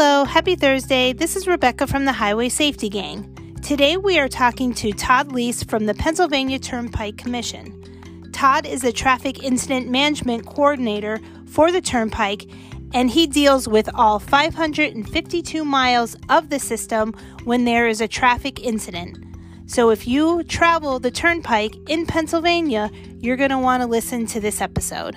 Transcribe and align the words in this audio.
Hello, 0.00 0.24
happy 0.24 0.54
Thursday. 0.54 1.12
This 1.12 1.34
is 1.34 1.48
Rebecca 1.48 1.84
from 1.84 2.04
the 2.04 2.12
Highway 2.12 2.50
Safety 2.50 2.88
Gang. 2.88 3.56
Today 3.64 3.96
we 3.96 4.16
are 4.20 4.28
talking 4.28 4.72
to 4.74 4.92
Todd 4.92 5.32
Leiss 5.32 5.64
from 5.64 5.86
the 5.86 5.94
Pennsylvania 5.94 6.60
Turnpike 6.60 7.18
Commission. 7.18 8.30
Todd 8.32 8.64
is 8.64 8.82
the 8.82 8.92
traffic 8.92 9.42
incident 9.42 9.88
management 9.88 10.46
coordinator 10.46 11.18
for 11.46 11.72
the 11.72 11.80
Turnpike, 11.80 12.48
and 12.94 13.10
he 13.10 13.26
deals 13.26 13.66
with 13.66 13.90
all 13.92 14.20
552 14.20 15.64
miles 15.64 16.14
of 16.28 16.48
the 16.48 16.60
system 16.60 17.12
when 17.42 17.64
there 17.64 17.88
is 17.88 18.00
a 18.00 18.06
traffic 18.06 18.64
incident. 18.64 19.18
So 19.66 19.90
if 19.90 20.06
you 20.06 20.44
travel 20.44 21.00
the 21.00 21.10
Turnpike 21.10 21.74
in 21.88 22.06
Pennsylvania, 22.06 22.88
you're 23.18 23.36
going 23.36 23.50
to 23.50 23.58
want 23.58 23.82
to 23.82 23.88
listen 23.88 24.26
to 24.26 24.38
this 24.38 24.60
episode. 24.60 25.16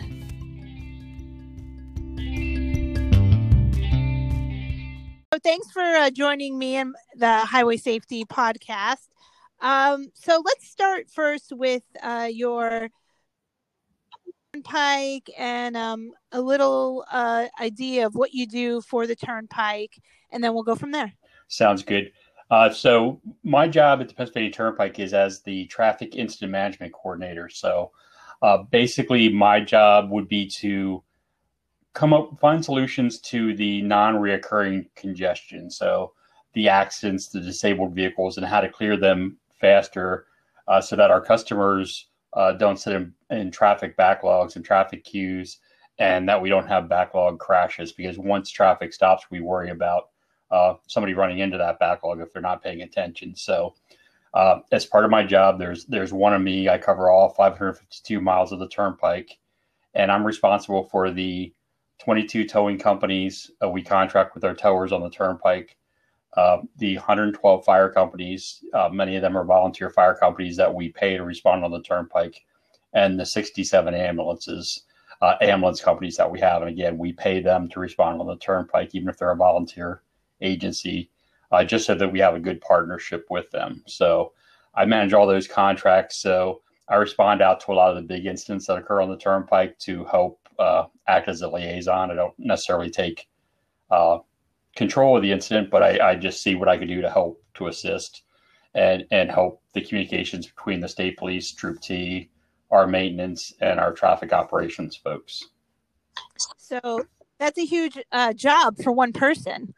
Thanks 5.43 5.71
for 5.71 5.81
uh, 5.81 6.09
joining 6.09 6.57
me 6.57 6.77
in 6.77 6.93
the 7.15 7.39
Highway 7.39 7.77
Safety 7.77 8.25
Podcast. 8.25 9.07
Um, 9.59 10.07
so 10.13 10.41
let's 10.45 10.67
start 10.67 11.09
first 11.09 11.51
with 11.51 11.83
uh, 12.01 12.29
your 12.31 12.89
turnpike 14.53 15.29
and 15.37 15.75
um, 15.75 16.11
a 16.31 16.41
little 16.41 17.05
uh, 17.11 17.47
idea 17.59 18.05
of 18.05 18.15
what 18.15 18.33
you 18.33 18.45
do 18.45 18.81
for 18.81 19.07
the 19.07 19.15
turnpike, 19.15 19.99
and 20.31 20.43
then 20.43 20.53
we'll 20.53 20.63
go 20.63 20.75
from 20.75 20.91
there. 20.91 21.11
Sounds 21.47 21.83
good. 21.83 22.11
Uh, 22.49 22.69
so 22.69 23.21
my 23.43 23.67
job 23.67 24.01
at 24.01 24.09
the 24.09 24.13
Pennsylvania 24.13 24.51
Turnpike 24.51 24.99
is 24.99 25.13
as 25.13 25.41
the 25.41 25.65
traffic 25.67 26.15
incident 26.15 26.51
management 26.51 26.91
coordinator. 26.93 27.47
So 27.49 27.91
uh, 28.41 28.63
basically, 28.63 29.29
my 29.29 29.61
job 29.61 30.11
would 30.11 30.27
be 30.27 30.47
to 30.47 31.01
come 31.93 32.13
up 32.13 32.39
find 32.39 32.63
solutions 32.63 33.19
to 33.19 33.55
the 33.55 33.81
non-reoccurring 33.81 34.85
congestion. 34.95 35.69
So 35.69 36.13
the 36.53 36.69
accidents 36.69 37.29
the 37.29 37.39
disabled 37.39 37.93
vehicles 37.93 38.37
and 38.37 38.45
how 38.45 38.61
to 38.61 38.69
clear 38.69 38.97
them 38.97 39.37
faster 39.59 40.25
uh, 40.67 40.81
so 40.81 40.95
that 40.95 41.11
our 41.11 41.21
customers 41.21 42.07
uh, 42.33 42.53
don't 42.53 42.77
sit 42.77 42.93
in, 42.93 43.13
in, 43.29 43.51
traffic 43.51 43.97
backlogs 43.97 44.55
and 44.55 44.63
traffic 44.63 45.03
queues 45.03 45.59
and 45.99 46.27
that 46.27 46.41
we 46.41 46.49
don't 46.49 46.67
have 46.67 46.87
backlog 46.87 47.39
crashes 47.39 47.91
because 47.91 48.17
once 48.17 48.49
traffic 48.49 48.93
stops 48.93 49.25
we 49.29 49.41
worry 49.41 49.69
about 49.69 50.09
uh, 50.49 50.75
somebody 50.87 51.13
running 51.13 51.39
into 51.39 51.57
that 51.57 51.79
backlog 51.79 52.21
if 52.21 52.31
they're 52.31 52.41
not 52.41 52.63
paying 52.63 52.81
attention. 52.81 53.35
So 53.35 53.73
uh, 54.33 54.59
as 54.71 54.85
part 54.85 55.05
of 55.05 55.11
my 55.11 55.23
job 55.23 55.59
there's 55.59 55.85
there's 55.85 56.13
one 56.13 56.33
of 56.33 56.41
me 56.41 56.69
i 56.69 56.77
cover 56.77 57.09
all 57.09 57.29
552 57.29 58.21
miles 58.21 58.51
of 58.51 58.59
the 58.59 58.67
turnpike 58.67 59.37
and 59.93 60.11
i'm 60.11 60.25
responsible 60.25 60.83
for 60.83 61.11
the 61.11 61.53
22 62.01 62.47
towing 62.47 62.79
companies. 62.79 63.51
Uh, 63.63 63.69
we 63.69 63.83
contract 63.83 64.33
with 64.33 64.43
our 64.43 64.55
towers 64.55 64.91
on 64.91 65.01
the 65.01 65.09
turnpike. 65.09 65.77
Uh, 66.35 66.57
the 66.77 66.95
112 66.95 67.63
fire 67.63 67.89
companies, 67.89 68.63
uh, 68.73 68.89
many 68.89 69.15
of 69.15 69.21
them 69.21 69.37
are 69.37 69.45
volunteer 69.45 69.89
fire 69.89 70.15
companies 70.15 70.57
that 70.57 70.73
we 70.73 70.89
pay 70.89 71.15
to 71.15 71.23
respond 71.23 71.63
on 71.63 71.69
the 71.69 71.81
turnpike, 71.81 72.43
and 72.93 73.19
the 73.19 73.25
67 73.25 73.93
ambulances, 73.93 74.85
uh, 75.21 75.35
ambulance 75.41 75.79
companies 75.79 76.17
that 76.17 76.29
we 76.29 76.39
have. 76.39 76.63
And 76.63 76.71
again, 76.71 76.97
we 76.97 77.13
pay 77.13 77.39
them 77.39 77.69
to 77.69 77.79
respond 77.79 78.19
on 78.19 78.27
the 78.27 78.37
turnpike, 78.37 78.95
even 78.95 79.07
if 79.07 79.17
they're 79.17 79.31
a 79.31 79.35
volunteer 79.35 80.01
agency, 80.41 81.11
just 81.67 81.85
so 81.85 81.93
that 81.93 82.11
we 82.11 82.19
have 82.19 82.33
a 82.33 82.39
good 82.39 82.61
partnership 82.61 83.27
with 83.29 83.51
them. 83.51 83.83
So 83.85 84.31
I 84.73 84.85
manage 84.85 85.13
all 85.13 85.27
those 85.27 85.47
contracts. 85.47 86.15
So 86.17 86.61
I 86.87 86.95
respond 86.95 87.43
out 87.43 87.59
to 87.59 87.73
a 87.73 87.75
lot 87.75 87.91
of 87.91 87.97
the 87.97 88.01
big 88.01 88.25
incidents 88.25 88.65
that 88.67 88.77
occur 88.77 89.01
on 89.01 89.09
the 89.09 89.17
turnpike 89.17 89.77
to 89.79 90.05
help 90.05 90.40
uh, 90.61 90.85
act 91.07 91.27
as 91.27 91.41
a 91.41 91.49
liaison. 91.49 92.11
I 92.11 92.15
don't 92.15 92.37
necessarily 92.37 92.91
take 92.91 93.27
uh, 93.89 94.19
control 94.75 95.17
of 95.17 95.23
the 95.23 95.31
incident, 95.31 95.69
but 95.71 95.81
I, 95.81 96.11
I, 96.11 96.15
just 96.15 96.41
see 96.43 96.55
what 96.55 96.69
I 96.69 96.77
can 96.77 96.87
do 96.87 97.01
to 97.01 97.09
help 97.09 97.43
to 97.55 97.67
assist 97.67 98.23
and 98.73 99.05
and 99.11 99.29
help 99.29 99.61
the 99.73 99.81
communications 99.81 100.47
between 100.47 100.79
the 100.79 100.87
state 100.87 101.17
police, 101.17 101.51
Troop 101.51 101.81
T, 101.81 102.29
our 102.69 102.87
maintenance, 102.87 103.53
and 103.59 103.79
our 103.79 103.91
traffic 103.91 104.31
operations 104.31 104.95
folks. 104.95 105.49
So 106.57 107.05
that's 107.39 107.57
a 107.57 107.65
huge 107.65 107.97
uh, 108.11 108.33
job 108.33 108.77
for 108.81 108.91
one 108.91 109.13
person, 109.13 109.73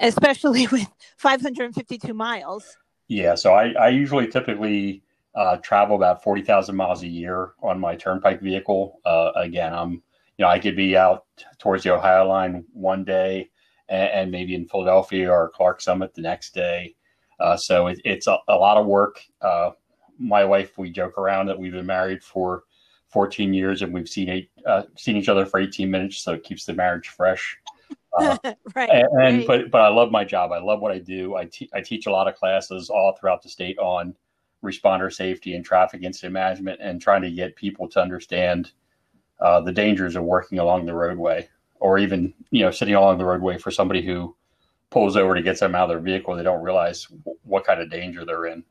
especially 0.00 0.66
with 0.72 0.88
552 1.18 2.14
miles. 2.14 2.76
Yeah, 3.06 3.34
so 3.34 3.52
I, 3.52 3.72
I 3.72 3.88
usually 3.88 4.26
typically 4.26 5.02
uh, 5.34 5.58
travel 5.58 5.96
about 5.96 6.22
40,000 6.22 6.74
miles 6.74 7.02
a 7.02 7.08
year 7.08 7.52
on 7.62 7.78
my 7.78 7.94
turnpike 7.94 8.40
vehicle. 8.40 9.00
Uh, 9.04 9.32
again, 9.36 9.74
I'm 9.74 10.02
you 10.38 10.44
know, 10.44 10.50
I 10.50 10.58
could 10.58 10.76
be 10.76 10.96
out 10.96 11.24
towards 11.58 11.84
the 11.84 11.94
Ohio 11.94 12.26
line 12.26 12.64
one 12.72 13.04
day 13.04 13.50
and, 13.88 14.10
and 14.10 14.30
maybe 14.30 14.54
in 14.54 14.66
Philadelphia 14.66 15.30
or 15.30 15.50
Clarks 15.50 15.84
Summit 15.84 16.14
the 16.14 16.22
next 16.22 16.54
day. 16.54 16.94
Uh, 17.38 17.56
so 17.56 17.88
it, 17.88 18.00
it's 18.04 18.26
a, 18.26 18.38
a, 18.48 18.54
lot 18.54 18.76
of 18.76 18.86
work. 18.86 19.20
Uh, 19.40 19.70
my 20.18 20.44
wife, 20.44 20.78
we 20.78 20.90
joke 20.90 21.18
around 21.18 21.46
that 21.46 21.58
we've 21.58 21.72
been 21.72 21.86
married 21.86 22.22
for 22.22 22.64
14 23.08 23.52
years 23.52 23.82
and 23.82 23.92
we've 23.92 24.08
seen 24.08 24.28
eight, 24.28 24.50
uh, 24.66 24.82
seen 24.96 25.16
each 25.16 25.28
other 25.28 25.44
for 25.44 25.60
18 25.60 25.90
minutes, 25.90 26.18
so 26.18 26.32
it 26.32 26.44
keeps 26.44 26.64
the 26.64 26.74
marriage 26.74 27.08
fresh. 27.08 27.58
Uh, 28.14 28.36
right. 28.74 28.90
And, 28.90 29.08
and 29.22 29.38
right. 29.38 29.46
but 29.46 29.70
but 29.70 29.80
I 29.80 29.88
love 29.88 30.10
my 30.10 30.22
job. 30.22 30.52
I 30.52 30.58
love 30.58 30.80
what 30.80 30.92
I 30.92 30.98
do. 30.98 31.34
I, 31.34 31.46
te- 31.46 31.70
I 31.72 31.80
teach 31.80 32.04
a 32.04 32.10
lot 32.10 32.28
of 32.28 32.34
classes 32.34 32.90
all 32.90 33.16
throughout 33.18 33.42
the 33.42 33.48
state 33.48 33.78
on 33.78 34.14
responder 34.62 35.10
safety 35.10 35.54
and 35.54 35.64
traffic 35.64 36.02
incident 36.02 36.34
management, 36.34 36.78
and 36.82 37.00
trying 37.00 37.22
to 37.22 37.30
get 37.30 37.56
people 37.56 37.88
to 37.88 38.00
understand 38.00 38.72
uh, 39.42 39.60
the 39.60 39.72
dangers 39.72 40.16
of 40.16 40.24
working 40.24 40.58
along 40.58 40.86
the 40.86 40.94
roadway, 40.94 41.48
or 41.80 41.98
even 41.98 42.32
you 42.50 42.62
know 42.62 42.70
sitting 42.70 42.94
along 42.94 43.18
the 43.18 43.24
roadway 43.24 43.58
for 43.58 43.70
somebody 43.70 44.00
who 44.00 44.34
pulls 44.90 45.16
over 45.16 45.34
to 45.34 45.42
get 45.42 45.58
them 45.58 45.74
out 45.74 45.84
of 45.84 45.88
their 45.90 46.00
vehicle. 46.00 46.36
They 46.36 46.42
don't 46.42 46.62
realize 46.62 47.06
w- 47.06 47.38
what 47.42 47.64
kind 47.64 47.80
of 47.80 47.90
danger 47.90 48.24
they're 48.24 48.46
in. 48.46 48.62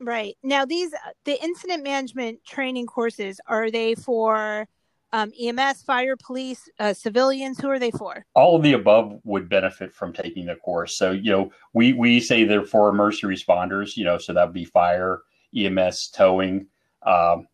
Right 0.00 0.36
now, 0.42 0.64
these 0.64 0.92
the 1.24 1.42
incident 1.42 1.82
management 1.82 2.44
training 2.44 2.86
courses 2.86 3.40
are 3.46 3.70
they 3.70 3.94
for 3.94 4.68
um, 5.12 5.32
EMS, 5.40 5.82
fire, 5.82 6.16
police, 6.16 6.68
uh, 6.78 6.92
civilians? 6.92 7.58
Who 7.58 7.70
are 7.70 7.78
they 7.78 7.90
for? 7.90 8.26
All 8.34 8.56
of 8.56 8.62
the 8.62 8.74
above 8.74 9.18
would 9.24 9.48
benefit 9.48 9.92
from 9.92 10.12
taking 10.12 10.46
the 10.46 10.56
course. 10.56 10.96
So, 10.96 11.12
you 11.12 11.30
know, 11.30 11.52
we, 11.72 11.94
we 11.94 12.20
say 12.20 12.44
they're 12.44 12.64
for 12.64 12.88
emergency 12.88 13.26
responders, 13.26 13.96
you 13.96 14.04
know, 14.04 14.18
so 14.18 14.32
that 14.34 14.44
would 14.44 14.54
be 14.54 14.64
fire, 14.64 15.22
EMS, 15.56 16.10
towing. 16.10 16.66
Um, 17.04 17.48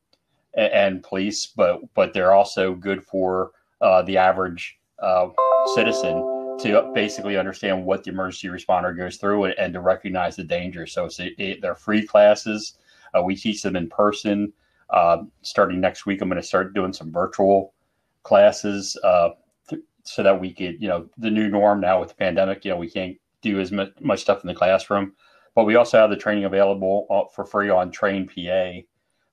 and, 0.56 1.03
police, 1.03 1.47
but 1.47 1.81
but 1.94 2.12
they're 2.12 2.32
also 2.32 2.75
good 2.75 3.03
for 3.03 3.53
uh, 3.81 4.03
the 4.03 4.16
average 4.16 4.78
uh, 5.00 5.28
citizen 5.75 6.34
to 6.59 6.91
basically 6.94 7.37
understand 7.37 7.84
what 7.84 8.04
the 8.04 8.10
emergency 8.10 8.48
responder 8.48 8.97
goes 8.97 9.16
through 9.16 9.44
and, 9.44 9.54
and 9.59 9.75
to 9.75 9.81
recognize 9.81 10.37
the 10.37 10.44
danger. 10.44 10.87
So, 10.87 11.09
so 11.09 11.26
it, 11.38 11.60
they're 11.60 11.75
free 11.75 12.06
classes. 12.06 12.75
Uh, 13.12 13.22
we 13.22 13.37
teach 13.37 13.62
them 13.62 13.76
in 13.76 13.88
person. 13.88 14.53
Uh, 14.91 15.25
starting 15.43 15.81
next 15.81 16.06
week, 16.06 16.20
I'm 16.20 16.28
going 16.28 16.41
to 16.41 16.47
start 16.47 16.75
doing 16.75 16.93
some 16.93 17.12
virtual 17.12 17.75
classes 18.22 18.97
uh, 19.03 19.31
th- 19.69 19.82
so 20.04 20.22
that 20.22 20.41
we 20.41 20.53
could, 20.53 20.81
you 20.81 20.88
know, 20.88 21.09
the 21.19 21.31
new 21.31 21.48
norm 21.48 21.81
now 21.81 22.00
with 22.00 22.10
the 22.10 22.14
pandemic, 22.14 22.64
you 22.64 22.70
know, 22.70 22.76
we 22.76 22.91
can't 22.91 23.16
do 23.43 23.60
as 23.60 23.72
much, 23.72 23.93
much 24.00 24.20
stuff 24.20 24.43
in 24.43 24.48
the 24.48 24.54
classroom. 24.54 25.12
But 25.54 25.64
we 25.64 25.76
also 25.76 25.98
have 25.98 26.10
the 26.10 26.16
training 26.16 26.44
available 26.44 27.06
uh, 27.10 27.25
for 27.34 27.44
free 27.44 27.70
on 27.70 27.91
Train 27.91 28.28
PA, 28.28 28.81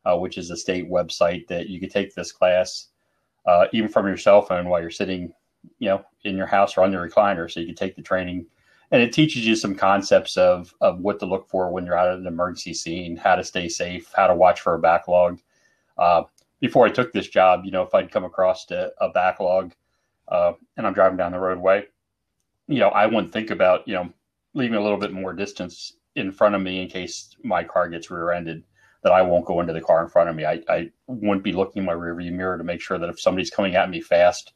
uh, 0.05 0.17
which 0.17 0.37
is 0.37 0.49
a 0.49 0.57
state 0.57 0.89
website 0.89 1.47
that 1.47 1.69
you 1.69 1.79
could 1.79 1.91
take 1.91 2.13
this 2.13 2.31
class 2.31 2.87
uh, 3.45 3.65
even 3.73 3.89
from 3.89 4.07
your 4.07 4.17
cell 4.17 4.41
phone 4.41 4.67
while 4.67 4.81
you're 4.81 4.89
sitting, 4.89 5.33
you 5.79 5.89
know, 5.89 6.03
in 6.23 6.37
your 6.37 6.47
house 6.47 6.77
or 6.77 6.81
on 6.81 6.91
your 6.91 7.07
recliner. 7.07 7.49
So 7.49 7.59
you 7.59 7.65
can 7.65 7.75
take 7.75 7.95
the 7.95 8.01
training, 8.01 8.45
and 8.91 9.01
it 9.01 9.13
teaches 9.13 9.45
you 9.45 9.55
some 9.55 9.75
concepts 9.75 10.37
of 10.37 10.73
of 10.81 10.99
what 10.99 11.19
to 11.19 11.25
look 11.25 11.47
for 11.49 11.71
when 11.71 11.85
you're 11.85 11.97
out 11.97 12.09
at 12.09 12.19
an 12.19 12.27
emergency 12.27 12.73
scene, 12.73 13.15
how 13.17 13.35
to 13.35 13.43
stay 13.43 13.67
safe, 13.67 14.11
how 14.15 14.27
to 14.27 14.35
watch 14.35 14.61
for 14.61 14.75
a 14.75 14.79
backlog. 14.79 15.39
Uh, 15.97 16.23
before 16.59 16.85
I 16.85 16.91
took 16.91 17.11
this 17.11 17.27
job, 17.27 17.65
you 17.65 17.71
know, 17.71 17.81
if 17.81 17.93
I'd 17.95 18.11
come 18.11 18.23
across 18.23 18.69
a, 18.71 18.91
a 18.99 19.09
backlog 19.09 19.73
uh, 20.27 20.53
and 20.77 20.85
I'm 20.85 20.93
driving 20.93 21.17
down 21.17 21.31
the 21.31 21.39
roadway, 21.39 21.85
you 22.67 22.79
know, 22.79 22.89
I 22.89 23.07
wouldn't 23.07 23.33
think 23.33 23.49
about, 23.49 23.87
you 23.87 23.95
know, 23.95 24.13
leaving 24.53 24.77
a 24.77 24.81
little 24.81 24.97
bit 24.97 25.11
more 25.11 25.33
distance 25.33 25.93
in 26.15 26.31
front 26.31 26.55
of 26.55 26.61
me 26.61 26.81
in 26.81 26.87
case 26.87 27.35
my 27.43 27.63
car 27.63 27.89
gets 27.89 28.11
rear-ended 28.11 28.63
that 29.03 29.11
I 29.11 29.21
won't 29.21 29.45
go 29.45 29.59
into 29.61 29.73
the 29.73 29.81
car 29.81 30.03
in 30.03 30.09
front 30.09 30.29
of 30.29 30.35
me. 30.35 30.45
I, 30.45 30.61
I 30.69 30.91
wouldn't 31.07 31.43
be 31.43 31.53
looking 31.53 31.81
in 31.81 31.85
my 31.85 31.93
rearview 31.93 32.31
mirror 32.31 32.57
to 32.57 32.63
make 32.63 32.81
sure 32.81 32.97
that 32.97 33.09
if 33.09 33.19
somebody's 33.19 33.49
coming 33.49 33.75
at 33.75 33.89
me 33.89 34.01
fast, 34.01 34.53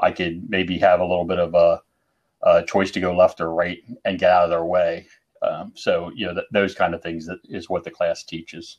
I 0.00 0.12
could 0.12 0.48
maybe 0.48 0.78
have 0.78 1.00
a 1.00 1.04
little 1.04 1.24
bit 1.24 1.38
of 1.38 1.54
a, 1.54 1.82
a 2.42 2.64
choice 2.64 2.90
to 2.92 3.00
go 3.00 3.14
left 3.14 3.40
or 3.40 3.52
right 3.52 3.78
and 4.04 4.18
get 4.18 4.30
out 4.30 4.44
of 4.44 4.50
their 4.50 4.64
way. 4.64 5.06
Um, 5.42 5.72
so 5.74 6.12
you 6.14 6.26
know 6.26 6.34
th- 6.34 6.46
those 6.52 6.74
kind 6.74 6.94
of 6.94 7.02
things 7.02 7.26
that 7.26 7.38
is 7.48 7.68
what 7.68 7.84
the 7.84 7.90
class 7.90 8.22
teaches. 8.22 8.78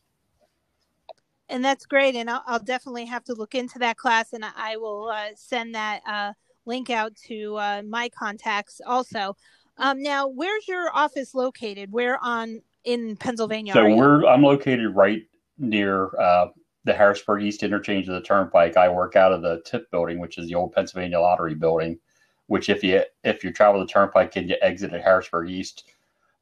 And 1.49 1.63
that's 1.63 1.85
great, 1.85 2.15
and 2.15 2.29
I'll, 2.29 2.43
I'll 2.47 2.59
definitely 2.59 3.05
have 3.05 3.25
to 3.25 3.33
look 3.33 3.53
into 3.53 3.77
that 3.79 3.97
class, 3.97 4.31
and 4.31 4.45
I 4.45 4.77
will 4.77 5.09
uh, 5.09 5.29
send 5.35 5.75
that 5.75 6.01
uh, 6.07 6.33
link 6.65 6.89
out 6.89 7.15
to 7.27 7.57
uh, 7.57 7.81
my 7.85 8.09
contacts 8.09 8.79
also. 8.85 9.35
Um, 9.77 10.01
now, 10.01 10.27
where's 10.27 10.67
your 10.67 10.89
office 10.95 11.35
located? 11.35 11.91
Where 11.91 12.17
on 12.23 12.61
in 12.85 13.15
Pennsylvania? 13.17 13.73
So 13.73 13.95
we're 13.95 14.25
I'm 14.25 14.43
located 14.43 14.95
right 14.95 15.23
near 15.57 16.15
uh, 16.19 16.47
the 16.83 16.93
Harrisburg 16.93 17.43
East 17.43 17.63
interchange 17.63 18.07
of 18.07 18.15
the 18.15 18.21
Turnpike. 18.21 18.77
I 18.77 18.89
work 18.89 19.15
out 19.15 19.31
of 19.31 19.41
the 19.41 19.61
TIP 19.65 19.89
building, 19.91 20.19
which 20.19 20.37
is 20.37 20.47
the 20.47 20.55
old 20.55 20.73
Pennsylvania 20.73 21.19
Lottery 21.19 21.55
building, 21.55 21.99
which 22.47 22.69
if 22.69 22.83
you 22.83 23.03
if 23.23 23.43
you 23.43 23.51
travel 23.51 23.79
the 23.79 23.87
turnpike 23.87 24.35
and 24.35 24.49
you 24.49 24.55
exit 24.61 24.93
at 24.93 25.03
Harrisburg 25.03 25.49
East, 25.49 25.85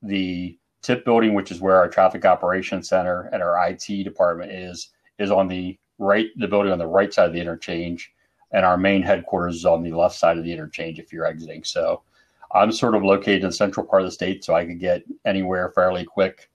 the 0.01 0.57
tip 0.81 1.05
building, 1.05 1.33
which 1.33 1.51
is 1.51 1.61
where 1.61 1.77
our 1.77 1.87
traffic 1.87 2.25
operations 2.25 2.89
center 2.89 3.29
and 3.31 3.41
our 3.43 3.69
IT 3.69 4.03
department 4.03 4.51
is, 4.51 4.89
is 5.19 5.31
on 5.31 5.47
the 5.47 5.77
right, 5.99 6.27
the 6.37 6.47
building 6.47 6.71
on 6.71 6.79
the 6.79 6.87
right 6.87 7.13
side 7.13 7.27
of 7.27 7.33
the 7.33 7.39
interchange, 7.39 8.11
and 8.51 8.65
our 8.65 8.77
main 8.77 9.03
headquarters 9.03 9.57
is 9.57 9.65
on 9.65 9.83
the 9.83 9.91
left 9.91 10.15
side 10.15 10.37
of 10.37 10.43
the 10.43 10.51
interchange 10.51 10.99
if 10.99 11.13
you're 11.13 11.25
exiting. 11.25 11.63
So 11.63 12.01
I'm 12.53 12.71
sort 12.71 12.95
of 12.95 13.03
located 13.03 13.41
in 13.41 13.47
the 13.47 13.53
central 13.53 13.85
part 13.85 14.01
of 14.01 14.07
the 14.07 14.11
state, 14.11 14.43
so 14.43 14.53
I 14.53 14.65
could 14.65 14.79
get 14.79 15.03
anywhere 15.25 15.71
fairly 15.73 16.05
quick. 16.05 16.49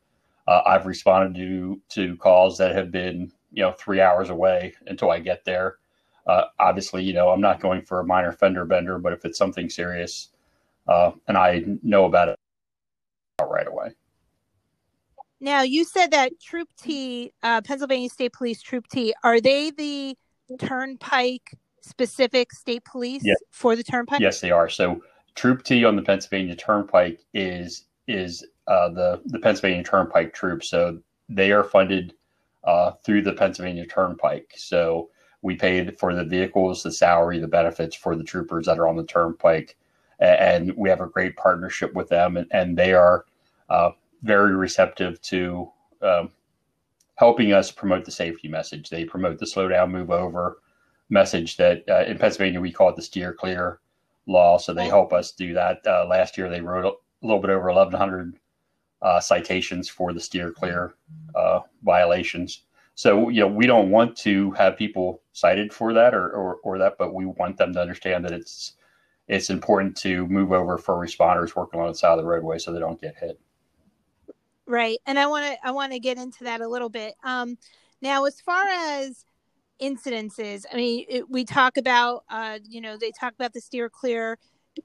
Uh, 0.46 0.62
I've 0.66 0.86
responded 0.86 1.34
to 1.36 1.80
to 1.90 2.16
calls 2.16 2.58
that 2.58 2.74
have 2.74 2.90
been 2.90 3.32
you 3.52 3.62
know 3.62 3.72
three 3.72 4.00
hours 4.00 4.30
away 4.30 4.74
until 4.86 5.10
I 5.10 5.20
get 5.20 5.44
there. 5.44 5.78
Uh, 6.26 6.44
obviously, 6.58 7.02
you 7.04 7.12
know 7.12 7.30
I'm 7.30 7.40
not 7.40 7.60
going 7.60 7.82
for 7.82 8.00
a 8.00 8.04
minor 8.04 8.32
fender 8.32 8.64
bender, 8.64 8.98
but 8.98 9.12
if 9.12 9.24
it's 9.24 9.38
something 9.38 9.70
serious 9.70 10.30
uh, 10.88 11.12
and 11.28 11.36
I 11.36 11.64
know 11.82 12.04
about 12.04 12.28
it 12.28 12.38
right 13.42 13.66
away. 13.66 13.90
Now, 15.40 15.62
you 15.62 15.84
said 15.84 16.12
that 16.12 16.40
Troop 16.40 16.68
T, 16.80 17.32
uh, 17.42 17.60
Pennsylvania 17.62 18.08
State 18.08 18.32
Police 18.32 18.62
Troop 18.62 18.86
T, 18.88 19.14
are 19.22 19.40
they 19.40 19.70
the 19.70 20.16
Turnpike 20.58 21.54
specific 21.82 22.52
state 22.52 22.84
police 22.84 23.22
yes. 23.24 23.36
for 23.50 23.76
the 23.76 23.82
Turnpike? 23.82 24.20
Yes, 24.20 24.40
they 24.40 24.50
are. 24.50 24.68
So, 24.68 25.02
Troop 25.36 25.62
T 25.62 25.84
on 25.84 25.96
the 25.96 26.02
Pennsylvania 26.02 26.56
Turnpike 26.56 27.20
is 27.34 27.84
is 28.08 28.44
uh, 28.66 28.88
the 28.88 29.20
the 29.26 29.38
Pennsylvania 29.38 29.84
Turnpike 29.84 30.32
Troop. 30.34 30.64
So 30.64 30.98
they 31.28 31.52
are 31.52 31.62
funded 31.62 32.14
uh, 32.64 32.92
through 33.04 33.22
the 33.22 33.34
Pennsylvania 33.34 33.86
Turnpike. 33.86 34.54
So 34.56 35.10
we 35.42 35.54
paid 35.54 35.98
for 35.98 36.14
the 36.14 36.24
vehicles, 36.24 36.82
the 36.82 36.90
salary, 36.90 37.38
the 37.38 37.46
benefits 37.46 37.94
for 37.94 38.16
the 38.16 38.24
troopers 38.24 38.66
that 38.66 38.78
are 38.78 38.88
on 38.88 38.96
the 38.96 39.04
Turnpike, 39.04 39.76
and 40.18 40.74
we 40.76 40.88
have 40.88 41.00
a 41.00 41.06
great 41.06 41.36
partnership 41.36 41.94
with 41.94 42.08
them, 42.08 42.36
and, 42.36 42.48
and 42.50 42.76
they 42.76 42.94
are 42.94 43.26
uh, 43.68 43.90
very 44.22 44.56
receptive 44.56 45.20
to 45.22 45.70
um, 46.02 46.30
helping 47.16 47.52
us 47.52 47.70
promote 47.70 48.04
the 48.04 48.10
safety 48.10 48.48
message. 48.48 48.88
They 48.88 49.04
promote 49.04 49.38
the 49.38 49.46
slow 49.46 49.68
down, 49.68 49.92
move 49.92 50.10
over 50.10 50.60
message 51.10 51.56
that 51.56 51.84
uh, 51.88 52.04
in 52.04 52.18
Pennsylvania 52.18 52.60
we 52.60 52.72
call 52.72 52.88
it 52.88 52.96
the 52.96 53.02
steer 53.02 53.32
clear 53.32 53.78
law. 54.26 54.58
So 54.58 54.72
they 54.72 54.86
help 54.86 55.12
us 55.12 55.32
do 55.32 55.54
that. 55.54 55.80
Uh, 55.86 56.06
last 56.06 56.36
year 56.36 56.48
they 56.48 56.60
wrote 56.60 56.84
a 56.84 57.26
little 57.26 57.40
bit 57.40 57.50
over 57.50 57.66
1,100 57.66 58.38
uh, 59.02 59.20
citations 59.20 59.88
for 59.88 60.12
the 60.12 60.20
steer 60.20 60.50
clear 60.50 60.94
uh, 61.34 61.60
violations. 61.82 62.62
So 62.94 63.28
you 63.28 63.40
know 63.40 63.48
we 63.48 63.66
don't 63.66 63.90
want 63.90 64.16
to 64.18 64.50
have 64.52 64.76
people 64.76 65.22
cited 65.32 65.72
for 65.72 65.92
that 65.92 66.14
or, 66.14 66.30
or, 66.30 66.56
or 66.62 66.78
that, 66.78 66.96
but 66.98 67.14
we 67.14 67.26
want 67.26 67.58
them 67.58 67.72
to 67.74 67.80
understand 67.80 68.24
that 68.24 68.32
it's 68.32 68.72
it's 69.28 69.50
important 69.50 69.96
to 69.98 70.26
move 70.28 70.52
over 70.52 70.78
for 70.78 70.94
responders 70.94 71.54
working 71.54 71.80
on 71.80 71.88
the 71.88 71.94
side 71.94 72.12
of 72.12 72.18
the 72.18 72.24
roadway 72.24 72.58
so 72.58 72.72
they 72.72 72.78
don't 72.78 73.00
get 73.00 73.16
hit. 73.16 73.38
Right. 74.66 74.98
And 75.06 75.18
I 75.18 75.26
want 75.26 75.46
to 75.46 75.66
I 75.66 75.72
want 75.72 75.92
to 75.92 76.00
get 76.00 76.16
into 76.16 76.44
that 76.44 76.60
a 76.60 76.68
little 76.68 76.88
bit. 76.88 77.14
Um 77.22 77.58
now 78.00 78.24
as 78.24 78.40
far 78.40 78.64
as 78.66 79.24
incidences, 79.80 80.64
I 80.72 80.76
mean 80.76 81.06
it, 81.08 81.30
we 81.30 81.44
talk 81.44 81.76
about 81.76 82.24
uh 82.30 82.58
you 82.68 82.80
know 82.80 82.96
they 82.96 83.12
talk 83.12 83.34
about 83.34 83.52
the 83.52 83.60
steer 83.60 83.88
clear. 83.88 84.38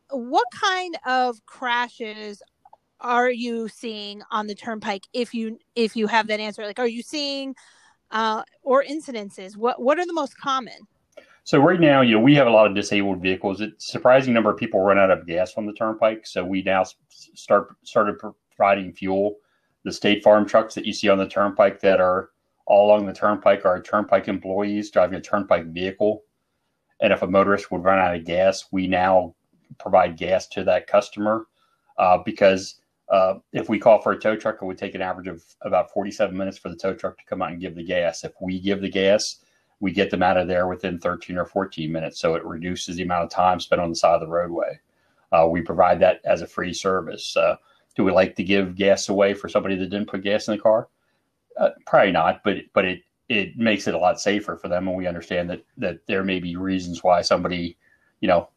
What 0.10 0.48
kind 0.54 0.98
of 1.06 1.46
crashes 1.46 2.42
are 3.00 3.32
you 3.32 3.68
seeing 3.68 4.22
on 4.32 4.48
the 4.48 4.56
turnpike 4.56 5.04
if 5.14 5.34
you 5.34 5.58
if 5.76 5.96
you 5.96 6.08
have 6.08 6.28
that 6.28 6.40
answer? 6.40 6.66
Like 6.66 6.80
are 6.80 6.88
you 6.88 7.02
seeing 7.02 7.56
uh 8.12 8.44
or 8.64 8.84
incidences? 8.84 9.58
What 9.58 9.82
what 9.82 10.00
are 10.00 10.06
the 10.06 10.14
most 10.14 10.38
common? 10.38 10.88
So 11.44 11.60
right 11.60 11.80
now, 11.80 12.02
you 12.02 12.16
know, 12.16 12.22
we 12.22 12.36
have 12.36 12.48
a 12.48 12.52
lot 12.52 12.68
of 12.68 12.76
disabled 12.76 13.22
vehicles. 13.22 13.62
It's 13.62 13.88
a 13.90 13.92
surprising 13.92 14.34
number 14.34 14.52
of 14.52 14.58
people 14.58 14.80
run 14.80 15.00
out 15.00 15.10
of 15.10 15.26
gas 15.26 15.56
on 15.58 15.66
the 15.66 15.74
turnpike. 15.74 16.28
So 16.28 16.46
we 16.46 16.62
now 16.62 16.84
start 17.10 17.76
started 17.84 18.18
providing 18.20 18.94
fuel 18.94 19.38
the 19.84 19.92
State 19.92 20.24
Farm 20.24 20.48
trucks 20.48 20.76
that 20.76 20.86
you 20.86 20.94
see 20.94 21.10
on 21.10 21.18
the 21.18 21.28
turnpike 21.28 21.80
that 21.82 22.00
are 22.00 22.30
all 22.72 22.88
along 22.88 23.06
the 23.06 23.12
turnpike 23.12 23.66
are 23.66 23.82
turnpike 23.82 24.30
employees 24.30 24.90
driving 24.92 25.18
a 25.18 25.22
turnpike 25.22 25.66
vehicle. 25.66 26.24
And 27.02 27.12
if 27.12 27.22
a 27.22 27.28
motorist 27.28 27.70
would 27.70 27.84
run 27.84 28.00
out 28.00 28.16
of 28.16 28.24
gas, 28.24 28.64
we 28.72 28.88
now 28.88 29.36
provide 29.78 30.16
gas 30.16 30.48
to 30.48 30.64
that 30.64 30.88
customer 30.88 31.48
uh, 31.98 32.20
because 32.20 32.76
uh, 33.10 33.36
if 33.52 33.68
we 33.68 33.78
call 33.78 34.02
for 34.02 34.14
a 34.14 34.18
tow 34.18 34.38
truck, 34.38 34.60
it 34.62 34.66
would 34.66 34.78
take 34.78 34.96
an 34.96 35.02
average 35.02 35.28
of 35.28 35.44
about 35.64 35.92
47 35.92 36.36
minutes 36.36 36.58
for 36.58 36.70
the 36.70 36.78
tow 36.78 36.94
truck 36.94 37.18
to 37.18 37.26
come 37.26 37.42
out 37.42 37.52
and 37.52 37.60
give 37.60 37.76
the 37.76 37.84
gas. 37.84 38.24
If 38.24 38.32
we 38.40 38.58
give 38.58 38.80
the 38.80 38.90
gas, 38.90 39.44
we 39.82 39.92
get 39.92 40.10
them 40.10 40.24
out 40.24 40.38
of 40.38 40.48
there 40.48 40.70
within 40.70 40.98
13 40.98 41.38
or 41.38 41.46
14 41.46 41.92
minutes. 41.92 42.22
So 42.22 42.36
it 42.36 42.46
reduces 42.46 42.96
the 42.96 43.04
amount 43.04 43.26
of 43.26 43.32
time 43.32 43.60
spent 43.60 43.82
on 43.82 43.90
the 43.90 43.96
side 43.98 44.16
of 44.16 44.22
the 44.22 44.28
roadway. 44.28 44.80
Uh, 45.34 45.46
we 45.52 45.62
provide 45.62 46.00
that 46.00 46.22
as 46.24 46.42
a 46.42 46.48
free 46.48 46.74
service. 46.74 47.36
Uh, 47.36 47.58
do 47.98 48.06
we 48.06 48.14
like 48.14 48.38
to 48.38 48.44
give 48.46 48.78
gas 48.78 49.10
away 49.10 49.34
for 49.34 49.50
somebody 49.50 49.76
that 49.76 49.90
didn't 49.90 50.08
put 50.08 50.24
gas 50.24 50.48
in 50.48 50.56
the 50.56 50.62
car? 50.62 50.88
Uh, 51.58 51.70
probably 51.86 52.12
not, 52.12 52.44
but 52.44 52.58
but 52.74 52.86
it 52.86 53.02
it 53.30 53.58
makes 53.58 53.88
it 53.88 53.94
a 53.94 53.98
lot 53.98 54.20
safer 54.20 54.58
for 54.58 54.68
them, 54.68 54.88
and 54.88 54.98
we 54.98 55.08
understand 55.08 55.50
that 55.50 55.64
that 55.78 56.00
there 56.08 56.24
may 56.24 56.40
be 56.40 56.56
reasons 56.56 57.04
why 57.04 57.22
somebody, 57.22 57.78
you 58.20 58.28
know, 58.28 58.50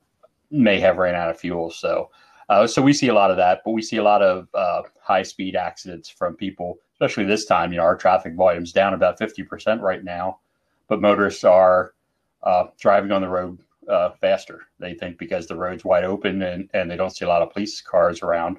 may 0.51 0.81
have 0.81 0.97
ran 0.99 1.15
out 1.15 1.31
of 1.31 1.39
fuel. 1.39 1.71
So 1.71 2.11
uh, 2.49 2.67
so 2.67 2.83
we 2.83 2.93
see 2.93 3.09
a 3.09 3.15
lot 3.15 3.31
of 3.31 3.37
that, 3.37 3.63
but 3.65 3.73
we 3.73 3.83
see 3.83 3.97
a 3.97 4.03
lot 4.03 4.23
of 4.23 4.49
uh, 4.55 4.83
high 5.01 5.23
speed 5.23 5.57
accidents 5.57 6.09
from 6.09 6.37
people, 6.37 6.79
especially 6.95 7.25
this 7.25 7.47
time. 7.47 7.73
You 7.73 7.79
know, 7.79 7.85
our 7.85 7.97
traffic 7.97 8.35
volume's 8.35 8.73
down 8.73 8.95
about 8.95 9.19
fifty 9.19 9.43
percent 9.43 9.81
right 9.81 10.05
now, 10.05 10.39
but 10.89 11.01
motorists 11.01 11.45
are 11.45 11.95
uh, 12.43 12.65
driving 12.79 13.13
on 13.13 13.23
the 13.23 13.29
road 13.29 13.59
uh, 13.89 14.11
faster. 14.21 14.63
They 14.79 14.95
think 14.95 15.19
because 15.19 15.47
the 15.47 15.57
road's 15.57 15.85
wide 15.85 16.05
open 16.05 16.43
and, 16.43 16.71
and 16.75 16.91
they 16.91 16.97
don't 16.97 17.15
see 17.15 17.25
a 17.25 17.29
lot 17.29 17.43
of 17.43 17.51
police 17.51 17.81
cars 17.81 18.23
around 18.23 18.59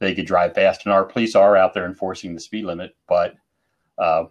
they 0.00 0.14
could 0.14 0.26
drive 0.26 0.54
fast. 0.54 0.84
And 0.84 0.92
our 0.92 1.04
police 1.04 1.34
are 1.34 1.56
out 1.56 1.74
there 1.74 1.86
enforcing 1.86 2.34
the 2.34 2.40
speed 2.40 2.64
limit, 2.64 2.96
but 3.08 3.36
uh, 3.98 4.24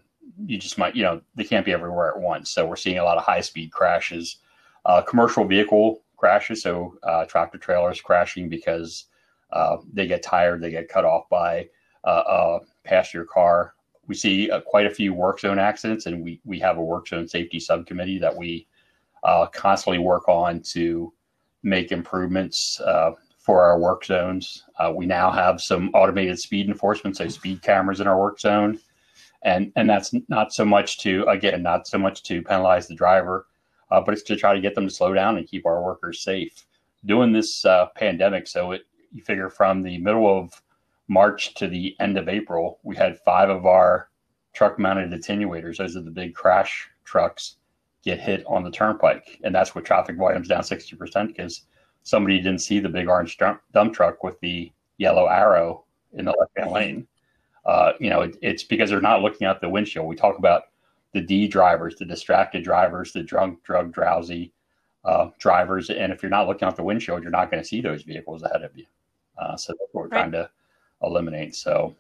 you 0.46 0.58
just 0.58 0.78
might, 0.78 0.96
you 0.96 1.04
know, 1.04 1.22
they 1.36 1.44
can't 1.44 1.66
be 1.66 1.74
everywhere 1.74 2.10
at 2.10 2.20
once. 2.20 2.52
So 2.52 2.66
we're 2.66 2.76
seeing 2.76 2.98
a 2.98 3.04
lot 3.04 3.18
of 3.18 3.24
high 3.24 3.42
speed 3.42 3.72
crashes, 3.72 4.38
uh, 4.86 5.02
commercial 5.02 5.46
vehicle 5.46 6.02
crashes. 6.18 6.62
So 6.62 6.98
uh, 7.04 7.26
tractor 7.26 7.58
trailers 7.58 8.02
crashing 8.02 8.50
because 8.50 9.06
uh, 9.52 9.78
they 9.92 10.08
get 10.08 10.24
tired, 10.24 10.62
they 10.62 10.72
get 10.72 10.90
cut 10.90 11.06
off 11.06 11.30
by 11.30 11.68
uh, 12.04 12.24
a 12.28 12.60
passenger 12.84 13.26
car. 13.26 13.76
We 14.08 14.16
see 14.16 14.50
uh, 14.50 14.62
quite 14.62 14.86
a 14.86 14.94
few 14.94 15.14
work 15.14 15.40
zone 15.40 15.60
accidents, 15.60 16.06
and 16.06 16.24
we, 16.24 16.42
we 16.44 16.60
have 16.60 16.78
a 16.78 16.84
work 16.84 17.08
zone 17.08 17.28
safety 17.28 17.60
subcommittee 17.60 18.20
that 18.20 18.36
we 18.36 18.68
constantly 19.54 20.00
work 20.00 20.28
on 20.28 20.62
to 20.62 21.14
make 21.62 21.94
improvements 21.94 22.82
for 23.38 23.62
our 23.62 23.80
work 23.80 24.04
zones. 24.04 24.64
We 24.94 25.06
now 25.06 25.32
have 25.32 25.62
some 25.62 25.90
automated 25.94 26.40
speed 26.40 26.68
enforcement, 26.68 27.16
so 27.16 27.30
speed 27.30 27.62
cameras 27.62 28.02
in 28.02 28.08
our 28.08 28.20
work 28.20 28.40
zone, 28.40 28.80
and 29.44 29.72
and 29.76 29.90
that's 29.90 30.14
not 30.28 30.54
so 30.54 30.66
much 30.66 31.00
to 31.00 31.24
again 31.26 31.62
not 31.64 31.88
so 31.88 31.98
much 31.98 32.24
to 32.24 32.42
penalize 32.42 32.88
the 32.88 32.96
driver, 32.96 33.48
uh, 33.92 34.02
but 34.02 34.14
it's 34.14 34.24
to 34.24 34.36
try 34.36 34.54
to 34.54 34.62
get 34.62 34.76
them 34.76 34.88
to 34.88 34.94
slow 34.94 35.14
down 35.14 35.38
and 35.38 35.48
keep 35.48 35.66
our 35.66 35.84
workers 35.84 36.24
safe. 36.24 36.66
Doing 37.06 37.34
this 37.34 37.66
uh, 37.66 37.88
pandemic, 37.96 38.48
so 38.48 38.72
it 38.72 38.84
you 39.12 39.22
figure 39.24 39.50
from 39.50 39.84
the 39.84 39.98
middle 40.00 40.28
of 40.40 40.62
March 41.08 41.54
to 41.56 41.68
the 41.68 41.96
end 42.00 42.18
of 42.18 42.30
April, 42.30 42.80
we 42.84 42.96
had 42.96 43.20
five 43.20 43.50
of 43.50 43.66
our 43.66 44.10
truck-mounted 44.54 45.12
attenuators, 45.12 45.78
those 45.78 45.98
are 45.98 46.02
the 46.02 46.10
big 46.12 46.34
crash 46.34 46.90
trucks, 47.04 47.58
get 48.04 48.20
hit 48.20 48.44
on 48.48 48.64
the 48.64 48.72
turnpike, 48.72 49.40
and 49.44 49.54
that's 49.54 49.76
what 49.76 49.84
traffic 49.84 50.16
volume's 50.16 50.48
down 50.48 50.64
sixty 50.64 50.96
percent 50.96 51.28
because 51.30 51.64
somebody 52.04 52.38
didn't 52.38 52.60
see 52.62 52.80
the 52.80 52.90
big 52.90 53.08
orange 53.08 53.38
dump 53.38 53.94
truck 53.94 54.24
with 54.24 54.40
the 54.40 54.72
yellow 54.98 55.28
arrow 55.28 55.84
in 56.14 56.26
the 56.26 56.36
left 56.40 56.52
hand 56.58 56.72
lane. 56.72 57.08
Uh, 57.66 57.94
you 58.00 58.10
know, 58.10 58.22
it, 58.22 58.38
it's 58.42 58.64
because 58.64 58.90
they're 58.90 59.02
not 59.02 59.22
looking 59.22 59.48
out 59.48 59.62
the 59.62 59.70
windshield. 59.70 60.08
We 60.08 60.16
talk 60.16 60.38
about 60.38 60.64
the 61.14 61.22
D 61.22 61.48
drivers, 61.48 61.96
the 61.96 62.06
distracted 62.06 62.64
drivers, 62.64 63.12
the 63.12 63.24
drunk, 63.24 63.64
drug 63.64 63.94
drowsy 63.94 64.54
uh, 65.06 65.30
drivers, 65.40 65.90
and 65.90 66.12
if 66.12 66.24
you're 66.24 66.30
not 66.30 66.48
looking 66.48 66.68
out 66.68 66.76
the 66.76 66.84
windshield, 66.84 67.22
you're 67.22 67.32
not 67.32 67.52
going 67.52 67.62
to 67.62 67.68
see 67.68 67.82
those 67.82 68.04
vehicles 68.04 68.44
ahead 68.44 68.64
of 68.64 68.76
you. 68.76 68.86
Uh, 69.38 69.56
so 69.56 69.74
that's 69.74 69.94
what 69.94 70.04
we're 70.04 70.08
right. 70.10 70.20
trying 70.20 70.32
to 70.32 70.50
eliminate. 71.02 71.56
So, 71.56 71.96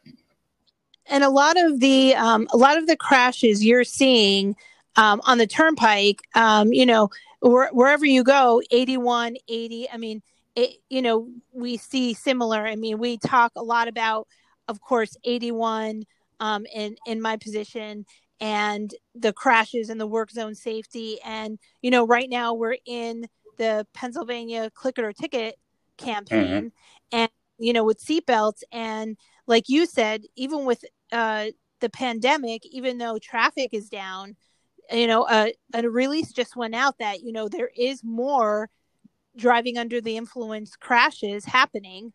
and 1.07 1.23
a 1.23 1.29
lot 1.29 1.61
of 1.61 1.79
the 1.79 2.15
um, 2.15 2.47
a 2.53 2.57
lot 2.57 2.77
of 2.77 2.87
the 2.87 2.97
crashes 2.97 3.63
you're 3.63 3.83
seeing 3.83 4.55
um, 4.95 5.21
on 5.25 5.37
the 5.37 5.47
turnpike, 5.47 6.21
um, 6.35 6.71
you 6.71 6.85
know, 6.85 7.09
wherever 7.43 8.05
you 8.05 8.23
go 8.23 8.61
81 8.71 9.35
80 9.47 9.89
i 9.91 9.97
mean 9.97 10.21
it, 10.55 10.77
you 10.89 11.01
know 11.01 11.27
we 11.51 11.75
see 11.77 12.13
similar 12.13 12.65
i 12.65 12.75
mean 12.75 12.97
we 12.97 13.17
talk 13.17 13.51
a 13.55 13.63
lot 13.63 13.87
about 13.87 14.27
of 14.67 14.81
course 14.81 15.15
81 15.23 16.03
um, 16.39 16.65
in 16.73 16.95
in 17.05 17.21
my 17.21 17.37
position 17.37 18.05
and 18.39 18.93
the 19.15 19.31
crashes 19.31 19.89
and 19.89 19.99
the 19.99 20.07
work 20.07 20.31
zone 20.31 20.55
safety. 20.55 21.19
And 21.23 21.59
you 21.81 21.91
know 21.91 22.05
right 22.05 22.29
now 22.29 22.53
we're 22.53 22.77
in 22.85 23.27
the 23.57 23.85
pennsylvania 23.93 24.71
click 24.73 24.97
it 24.97 25.05
or 25.05 25.13
ticket 25.13 25.59
campaign 25.97 26.47
mm-hmm. 26.47 26.67
and 27.11 27.29
you 27.57 27.73
know 27.73 27.83
with 27.83 28.03
seatbelts. 28.03 28.63
And 28.71 29.17
like 29.47 29.69
you 29.69 29.85
said 29.85 30.23
even 30.35 30.65
with 30.65 30.83
uh 31.11 31.47
the 31.79 31.89
pandemic 31.89 32.65
even 32.65 32.97
though 32.97 33.19
traffic 33.19 33.69
is 33.73 33.89
down 33.89 34.37
you 34.91 35.07
know 35.07 35.27
a, 35.29 35.53
a 35.73 35.89
release 35.89 36.31
just 36.31 36.55
went 36.55 36.73
out 36.73 36.97
that 36.99 37.21
you 37.21 37.33
know 37.33 37.47
there 37.47 37.69
is 37.77 38.03
more 38.03 38.69
driving 39.35 39.77
under 39.77 39.99
the 39.99 40.15
influence 40.15 40.75
crashes 40.75 41.45
happening 41.45 42.13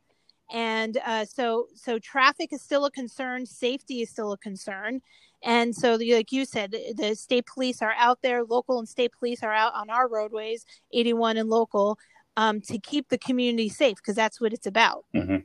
and 0.51 0.99
uh, 1.05 1.25
so 1.25 1.67
so 1.75 1.99
traffic 1.99 2.53
is 2.53 2.63
still 2.63 2.85
a 2.85 2.91
concern 2.91 3.45
safety 3.47 4.03
is 4.03 4.11
still 4.11 4.33
a 4.33 4.39
concern 4.39 5.01
and 5.43 5.75
so 5.75 5.95
like 5.97 6.33
you 6.33 6.45
said 6.45 6.71
the, 6.73 6.95
the 6.97 7.15
state 7.15 7.47
police 7.47 7.83
are 7.83 7.95
out 7.99 8.19
there 8.23 8.45
local 8.45 8.79
and 8.79 8.89
state 8.89 9.13
police 9.19 9.43
are 9.43 9.53
out 9.53 9.75
on 9.75 9.91
our 9.91 10.09
roadways 10.09 10.65
81 10.93 11.37
and 11.37 11.49
local 11.49 11.99
um, 12.37 12.61
to 12.61 12.79
keep 12.79 13.09
the 13.09 13.19
community 13.19 13.69
safe 13.69 13.97
because 13.97 14.15
that's 14.15 14.41
what 14.41 14.53
it's 14.53 14.67
about 14.67 15.05
mm-hmm. 15.15 15.39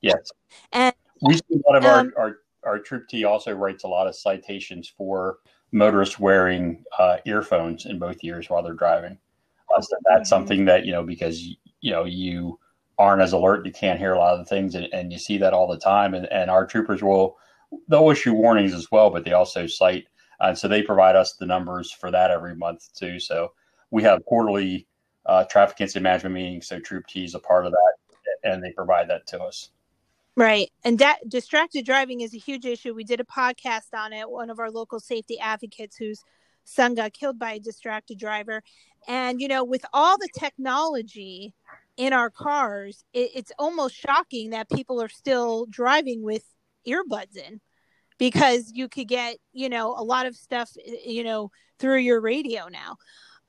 yes 0.00 0.30
and 0.72 0.94
we 1.22 1.34
see 1.34 1.42
a 1.54 1.70
lot 1.70 1.76
of 1.78 1.84
um, 1.84 2.12
our, 2.16 2.24
our 2.24 2.36
our 2.64 2.78
troop 2.78 3.08
T 3.08 3.24
also 3.24 3.52
writes 3.52 3.84
a 3.84 3.88
lot 3.88 4.06
of 4.06 4.14
citations 4.14 4.92
for 4.96 5.38
motorists 5.72 6.18
wearing 6.18 6.84
uh, 6.98 7.18
earphones 7.24 7.86
in 7.86 7.98
both 7.98 8.18
ears 8.22 8.48
while 8.48 8.62
they're 8.62 8.74
driving. 8.74 9.18
Uh, 9.74 9.80
so 9.80 9.96
that's 10.04 10.20
mm-hmm. 10.20 10.24
something 10.28 10.64
that 10.66 10.84
you 10.84 10.92
know 10.92 11.02
because 11.02 11.42
you 11.42 11.90
know 11.90 12.04
you 12.04 12.58
aren't 13.02 13.22
as 13.22 13.32
alert, 13.32 13.66
you 13.66 13.72
can't 13.72 13.98
hear 13.98 14.14
a 14.14 14.18
lot 14.18 14.34
of 14.34 14.38
the 14.38 14.54
things, 14.54 14.74
and, 14.76 14.86
and 14.92 15.12
you 15.12 15.18
see 15.18 15.38
that 15.38 15.52
all 15.52 15.68
the 15.68 15.84
time. 15.94 16.14
And, 16.14 16.26
and 16.38 16.50
our 16.50 16.64
troopers 16.66 17.02
will 17.02 17.36
they'll 17.88 18.10
issue 18.10 18.32
warnings 18.32 18.74
as 18.74 18.86
well, 18.92 19.10
but 19.10 19.24
they 19.24 19.32
also 19.32 19.66
cite, 19.66 20.06
and 20.38 20.56
so 20.56 20.68
they 20.68 20.82
provide 20.82 21.16
us 21.16 21.34
the 21.34 21.46
numbers 21.54 21.90
for 21.90 22.10
that 22.10 22.30
every 22.30 22.54
month 22.54 22.82
too. 22.94 23.18
So 23.18 23.52
we 23.90 24.02
have 24.04 24.24
quarterly 24.24 24.86
uh, 25.26 25.44
traffic 25.44 25.80
incident 25.80 26.04
management 26.04 26.34
meetings. 26.34 26.66
So 26.68 26.80
Troop 26.80 27.06
T 27.06 27.24
is 27.24 27.34
a 27.34 27.38
part 27.40 27.66
of 27.66 27.72
that, 27.72 27.92
and 28.44 28.62
they 28.62 28.72
provide 28.72 29.08
that 29.10 29.26
to 29.28 29.42
us. 29.42 29.70
Right. 30.34 30.70
And 30.84 30.98
that 30.98 31.18
distracted 31.28 31.84
driving 31.84 32.22
is 32.22 32.34
a 32.34 32.38
huge 32.38 32.64
issue. 32.64 32.94
We 32.94 33.04
did 33.04 33.20
a 33.20 33.24
podcast 33.24 33.92
on 33.94 34.12
it. 34.12 34.30
One 34.30 34.48
of 34.48 34.58
our 34.58 34.70
local 34.70 34.98
safety 34.98 35.38
advocates 35.38 35.96
whose 35.96 36.22
son 36.64 36.94
got 36.94 37.12
killed 37.12 37.38
by 37.38 37.52
a 37.52 37.60
distracted 37.60 38.18
driver. 38.18 38.62
And, 39.06 39.40
you 39.42 39.48
know, 39.48 39.62
with 39.62 39.84
all 39.92 40.16
the 40.16 40.30
technology 40.38 41.52
in 41.96 42.12
our 42.12 42.30
cars, 42.30 43.04
it, 43.12 43.30
it's 43.34 43.52
almost 43.58 43.94
shocking 43.94 44.50
that 44.50 44.70
people 44.70 45.00
are 45.02 45.08
still 45.08 45.66
driving 45.66 46.22
with 46.22 46.44
earbuds 46.86 47.36
in 47.36 47.60
because 48.18 48.70
you 48.74 48.88
could 48.88 49.08
get, 49.08 49.36
you 49.52 49.68
know, 49.68 49.94
a 49.96 50.04
lot 50.04 50.26
of 50.26 50.36
stuff, 50.36 50.70
you 51.04 51.24
know, 51.24 51.50
through 51.78 51.98
your 51.98 52.20
radio 52.20 52.68
now. 52.68 52.96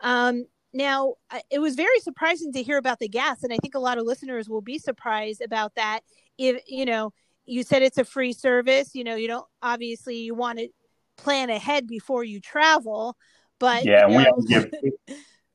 Um, 0.02 0.46
now, 0.74 1.16
it 1.52 1.60
was 1.60 1.76
very 1.76 2.00
surprising 2.00 2.52
to 2.54 2.64
hear 2.64 2.78
about 2.78 2.98
the 2.98 3.08
gas, 3.08 3.44
and 3.44 3.54
I 3.54 3.58
think 3.58 3.76
a 3.76 3.80
lot 3.80 4.00
of 4.00 4.06
listeners 4.06 4.50
will 4.50 4.62
be 4.62 4.80
surprised 4.80 5.42
about 5.42 5.76
that 5.76 6.02
if 6.38 6.62
you 6.68 6.86
know 6.86 7.14
you 7.46 7.64
said 7.64 7.82
it's 7.82 7.98
a 7.98 8.06
free 8.06 8.34
service 8.34 8.96
you 8.96 9.04
know 9.04 9.16
you 9.16 9.28
don't 9.28 9.46
obviously 9.62 10.18
you 10.18 10.34
want 10.34 10.60
to 10.60 10.68
plan 11.18 11.50
ahead 11.50 11.88
before 11.88 12.24
you 12.24 12.40
travel 12.40 13.16
but 13.60 13.86
yeah 13.86 14.08
you 14.08 14.14
know, 14.14 14.18
we 14.18 14.28
only 14.28 14.48
give 14.48 14.72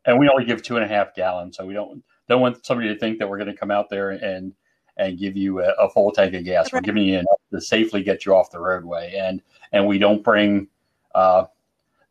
and 0.04 0.18
we 0.18 0.28
only 0.28 0.44
give 0.44 0.62
two 0.62 0.76
and 0.76 0.84
a 0.84 0.88
half 0.88 1.14
gallons 1.14 1.56
so 1.56 1.66
we 1.66 1.74
don't 1.74 2.02
don't 2.28 2.40
want 2.40 2.64
somebody 2.64 2.88
to 2.88 2.98
think 2.98 3.18
that 3.18 3.28
we're 3.28 3.38
going 3.38 3.50
to 3.50 3.56
come 3.56 3.70
out 3.70 3.88
there 3.90 4.10
and 4.10 4.52
and 4.96 5.18
give 5.18 5.36
you 5.36 5.60
a, 5.60 5.68
a 5.78 5.88
full 5.90 6.10
tank 6.10 6.34
of 6.34 6.44
gas 6.44 6.72
right. 6.72 6.80
we're 6.80 6.86
giving 6.86 7.04
you 7.04 7.14
enough 7.14 7.40
to 7.52 7.60
safely 7.60 8.02
get 8.02 8.26
you 8.26 8.34
off 8.34 8.50
the 8.50 8.58
roadway 8.58 9.14
and 9.16 9.42
and 9.72 9.86
we 9.86 9.98
don't 9.98 10.22
bring 10.22 10.66
uh 11.14 11.44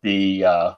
the 0.01 0.45
uh 0.45 0.73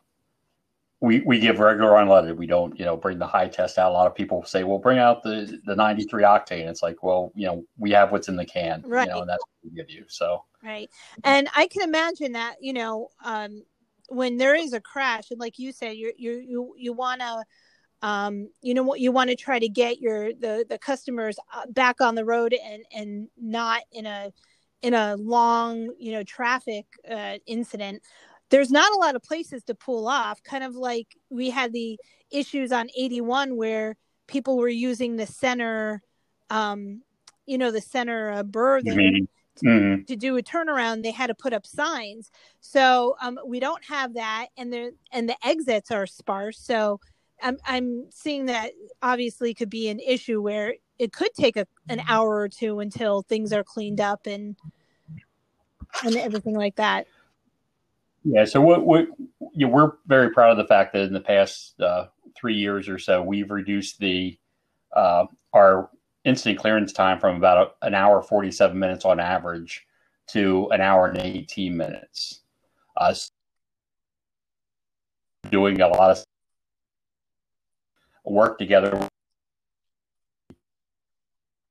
we 1.01 1.22
we 1.22 1.39
give 1.39 1.60
regular 1.60 1.91
unleaded. 1.91 2.36
We 2.36 2.46
don't, 2.46 2.77
you 2.77 2.84
know, 2.84 2.98
bring 2.98 3.19
the 3.19 3.27
high 3.27 3.48
test 3.48 3.77
out. 3.77 3.91
A 3.91 3.93
lot 3.93 4.08
of 4.08 4.15
people 4.15 4.43
say, 4.43 4.63
"Well, 4.63 4.79
bring 4.79 5.00
out 5.00 5.24
the 5.24 5.60
the 5.65 5.75
93 5.75 6.24
octane." 6.24 6.67
It's 6.67 6.84
like, 6.84 7.03
well, 7.03 7.31
you 7.36 7.48
know, 7.48 7.63
we 7.77 7.91
have 7.91 8.12
what's 8.12 8.27
in 8.27 8.36
the 8.36 8.46
can, 8.46 8.84
right? 8.86 9.08
You 9.08 9.13
know, 9.13 9.22
and 9.22 9.29
that's 9.29 9.41
what 9.41 9.72
we 9.72 9.77
give 9.77 9.89
you. 9.89 10.03
So 10.08 10.43
right, 10.63 10.89
and 11.24 11.48
I 11.55 11.67
can 11.67 11.84
imagine 11.84 12.34
that, 12.34 12.55
you 12.60 12.74
know, 12.74 13.10
um, 13.24 13.63
when 14.10 14.38
there 14.38 14.55
is 14.55 14.74
a 14.74 14.81
crash, 14.81 15.31
and 15.31 15.39
like 15.39 15.58
you 15.58 15.72
said, 15.72 15.96
you 15.96 16.12
you 16.17 16.34
you 16.39 16.74
you 16.77 16.93
want 16.93 17.22
to. 17.22 17.43
Um, 18.01 18.49
you 18.61 18.73
know 18.73 18.83
what 18.83 18.99
you 18.99 19.11
want 19.11 19.29
to 19.29 19.35
try 19.35 19.59
to 19.59 19.67
get 19.67 19.99
your 19.99 20.33
the 20.33 20.65
the 20.67 20.77
customers 20.77 21.37
uh, 21.53 21.65
back 21.69 21.99
on 22.01 22.15
the 22.15 22.25
road 22.25 22.53
and 22.53 22.83
and 22.93 23.27
not 23.37 23.81
in 23.91 24.05
a 24.05 24.31
in 24.81 24.93
a 24.93 25.15
long 25.17 25.93
you 25.99 26.13
know 26.13 26.23
traffic 26.23 26.85
uh, 27.09 27.37
incident. 27.45 28.01
There's 28.49 28.71
not 28.71 28.91
a 28.93 28.99
lot 28.99 29.15
of 29.15 29.21
places 29.21 29.63
to 29.65 29.75
pull 29.75 30.07
off 30.07 30.41
kind 30.43 30.63
of 30.63 30.75
like 30.75 31.07
we 31.29 31.49
had 31.49 31.73
the 31.73 31.99
issues 32.31 32.71
on 32.71 32.89
81 32.97 33.55
where 33.57 33.95
people 34.27 34.57
were 34.57 34.69
using 34.69 35.15
the 35.15 35.25
center 35.25 36.01
um 36.51 37.01
you 37.45 37.57
know 37.57 37.71
the 37.71 37.81
center 37.81 38.31
uh, 38.31 38.43
burr 38.43 38.81
there 38.81 38.95
mm-hmm. 39.63 40.03
to 40.03 40.15
do 40.15 40.37
a 40.37 40.43
turnaround. 40.43 41.03
They 41.03 41.11
had 41.11 41.27
to 41.27 41.35
put 41.35 41.53
up 41.53 41.65
signs. 41.65 42.31
So 42.61 43.15
um 43.21 43.39
we 43.45 43.59
don't 43.59 43.83
have 43.85 44.13
that 44.15 44.47
and 44.57 44.71
the 44.71 44.93
and 45.11 45.27
the 45.27 45.35
exits 45.43 45.91
are 45.91 46.05
sparse. 46.05 46.59
So 46.59 46.99
i'm 47.41 47.58
i'm 47.65 48.05
seeing 48.12 48.46
that 48.46 48.72
obviously 49.01 49.53
could 49.53 49.69
be 49.69 49.89
an 49.89 50.00
issue 50.00 50.41
where 50.41 50.75
it 50.98 51.13
could 51.13 51.34
take 51.34 51.55
a, 51.55 51.65
an 51.88 52.01
hour 52.08 52.36
or 52.38 52.50
two 52.50 52.79
until 52.79 53.22
things 53.22 53.53
are 53.53 53.63
cleaned 53.63 54.01
up 54.01 54.27
and 54.27 54.55
and 56.03 56.15
everything 56.15 56.55
like 56.55 56.75
that 56.75 57.08
yeah, 58.24 58.46
so 58.46 58.62
what, 58.62 59.08
you 59.53 59.65
know, 59.65 59.67
we're 59.69 59.93
very 60.05 60.31
proud 60.31 60.51
of 60.51 60.58
the 60.58 60.67
fact 60.67 60.93
that 60.93 61.03
in 61.03 61.13
the 61.13 61.22
past 61.22 61.79
uh, 61.79 62.08
three 62.36 62.55
years 62.55 62.89
or 62.89 63.00
so, 63.00 63.22
we've 63.22 63.50
reduced 63.50 64.00
the 64.00 64.38
uh, 64.96 65.25
our 65.53 65.89
incident 66.25 66.60
clearance 66.60 66.91
time 66.91 67.19
from 67.19 67.38
about 67.38 67.75
a, 67.81 67.88
an 67.88 67.96
hour 67.96 68.22
forty 68.22 68.51
seven 68.51 68.77
minutes 68.77 69.05
on 69.05 69.19
average 69.19 69.86
to 70.27 70.67
an 70.72 70.81
hour 70.81 71.08
and 71.08 71.19
eighteen 71.19 71.77
minutes. 71.77 72.41
Uh, 72.98 73.13
doing 75.50 75.79
a 75.79 75.88
lot 75.88 76.12
of 76.12 76.24
work 78.25 78.57
together 78.57 79.07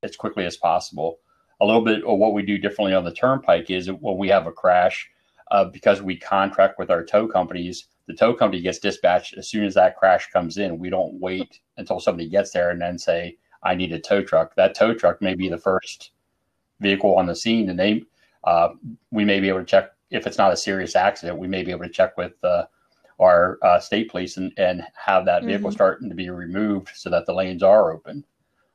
as 0.03 0.17
quickly 0.17 0.45
as 0.45 0.57
possible. 0.57 1.19
A 1.61 1.67
little 1.67 1.85
bit 1.85 2.05
of 2.05 2.19
what 2.19 2.35
we 2.35 2.43
do 2.43 2.59
differently 2.59 2.95
on 2.95 3.05
the 3.05 3.13
turnpike 3.13 3.71
is 3.71 3.91
when 3.91 4.17
we 4.17 4.29
have 4.29 4.47
a 4.47 4.53
crash 4.53 5.11
uh, 5.51 5.65
because 5.65 6.03
we 6.03 6.17
contract 6.17 6.79
with 6.79 6.91
our 6.91 7.05
tow 7.05 7.27
companies. 7.27 7.89
The 8.07 8.15
tow 8.15 8.33
company 8.35 8.63
gets 8.63 8.79
dispatched 8.79 9.37
as 9.37 9.49
soon 9.49 9.65
as 9.65 9.75
that 9.75 9.97
crash 9.97 10.31
comes 10.31 10.59
in. 10.59 10.79
We 10.79 10.91
don't 10.91 11.21
wait 11.21 11.61
until 11.77 12.01
somebody 12.01 12.29
gets 12.29 12.53
there 12.53 12.71
and 12.71 12.81
then 12.81 12.99
say, 12.99 13.37
"I 13.63 13.75
need 13.75 13.93
a 13.93 13.99
tow 13.99 14.23
truck." 14.23 14.55
That 14.55 14.75
tow 14.75 14.95
truck 14.95 15.21
may 15.21 15.35
be 15.35 15.49
the 15.49 15.59
first 15.59 16.13
vehicle 16.81 17.17
on 17.17 17.27
the 17.27 17.35
scene, 17.35 17.69
and 17.71 17.79
they 17.79 18.05
uh, 18.45 18.71
we 19.11 19.25
may 19.25 19.41
be 19.41 19.49
able 19.49 19.61
to 19.61 19.65
check 19.65 19.91
if 20.11 20.27
it's 20.27 20.39
not 20.39 20.53
a 20.53 20.57
serious 20.57 20.97
accident. 20.97 21.39
We 21.39 21.49
may 21.49 21.63
be 21.63 21.71
able 21.71 21.85
to 21.85 21.91
check 21.91 22.17
with 22.17 22.33
uh, 22.45 22.65
our 23.19 23.59
uh, 23.63 23.81
state 23.81 24.11
police 24.11 24.37
and, 24.37 24.53
and 24.57 24.83
have 24.95 25.25
that 25.25 25.45
vehicle 25.45 25.69
mm-hmm. 25.69 25.75
starting 25.75 26.09
to 26.09 26.15
be 26.15 26.31
removed 26.31 26.91
so 26.95 27.11
that 27.11 27.27
the 27.27 27.35
lanes 27.35 27.63
are 27.63 27.93
open. 27.93 28.25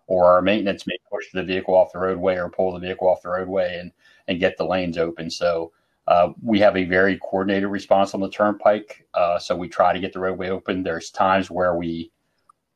Or 0.08 0.26
our 0.26 0.42
maintenance 0.42 0.86
may 0.86 0.98
push 1.10 1.32
the 1.32 1.44
vehicle 1.44 1.74
off 1.74 1.94
the 1.94 2.00
roadway 2.00 2.36
or 2.36 2.50
pull 2.50 2.74
the 2.74 2.80
vehicle 2.80 3.08
off 3.08 3.22
the 3.22 3.30
roadway 3.30 3.80
and 3.80 3.92
and 4.28 4.40
get 4.40 4.58
the 4.58 4.66
lanes 4.66 4.98
open. 4.98 5.30
So 5.30 5.72
uh, 6.08 6.30
we 6.42 6.60
have 6.60 6.76
a 6.76 6.84
very 6.84 7.18
coordinated 7.20 7.70
response 7.70 8.14
on 8.14 8.20
the 8.20 8.30
turnpike, 8.30 9.08
uh, 9.14 9.40
so 9.40 9.56
we 9.56 9.70
try 9.70 9.94
to 9.94 10.00
get 10.00 10.12
the 10.12 10.20
roadway 10.20 10.50
open. 10.50 10.84
There's 10.84 11.10
times 11.10 11.50
where 11.50 11.76
we 11.76 12.12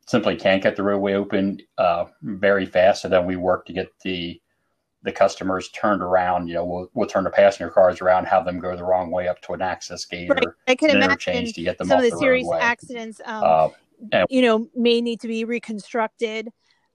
simply 0.05 0.37
can't 0.37 0.63
get 0.63 0.77
the 0.77 0.83
roadway 0.83 1.13
open 1.13 1.59
uh, 1.77 2.05
very 2.21 2.65
fast, 2.65 3.01
so 3.01 3.09
then 3.09 3.25
we 3.25 3.35
work 3.35 3.65
to 3.65 3.73
get 3.73 3.91
the 4.01 4.41
the 5.07 5.11
customers 5.11 5.69
turned 5.69 6.03
around. 6.03 6.47
You 6.47 6.55
know, 6.55 6.65
we'll, 6.65 6.91
we'll 6.93 7.07
turn 7.07 7.23
the 7.23 7.29
passenger 7.29 7.71
cars 7.71 8.01
around, 8.01 8.25
have 8.25 8.45
them 8.45 8.59
go 8.59 8.75
the 8.75 8.83
wrong 8.83 9.09
way 9.09 9.27
up 9.27 9.41
to 9.43 9.53
an 9.53 9.61
access 9.61 10.05
gate 10.05 10.29
right. 10.29 10.45
or 10.45 10.57
I 10.67 10.75
can 10.75 10.91
an 10.91 11.01
interchange 11.01 11.53
to 11.53 11.63
get 11.63 11.77
them 11.77 11.87
some 11.87 11.99
of 11.99 12.03
the, 12.03 12.11
the 12.11 12.17
serious 12.17 12.45
roadway. 12.45 12.59
accidents. 12.59 13.21
Um, 13.25 13.43
uh, 13.43 13.69
and, 14.11 14.27
you 14.29 14.41
know, 14.41 14.69
may 14.75 15.01
need 15.01 15.21
to 15.21 15.27
be 15.27 15.45
reconstructed. 15.45 16.49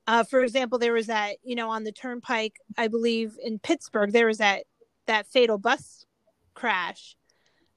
Uh, 0.06 0.24
for 0.24 0.42
example, 0.42 0.78
there 0.78 0.92
was 0.92 1.06
that 1.06 1.36
you 1.42 1.56
know 1.56 1.70
on 1.70 1.84
the 1.84 1.92
turnpike, 1.92 2.58
I 2.76 2.88
believe 2.88 3.38
in 3.42 3.58
Pittsburgh, 3.58 4.12
there 4.12 4.26
was 4.26 4.38
that 4.38 4.64
that 5.06 5.26
fatal 5.26 5.58
bus 5.58 6.04
crash. 6.54 7.16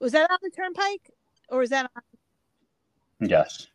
Was 0.00 0.12
that 0.12 0.30
on 0.30 0.38
the 0.42 0.50
turnpike 0.50 1.10
or 1.48 1.60
was 1.60 1.70
that 1.70 1.90
on? 1.96 3.28
Yes. 3.28 3.68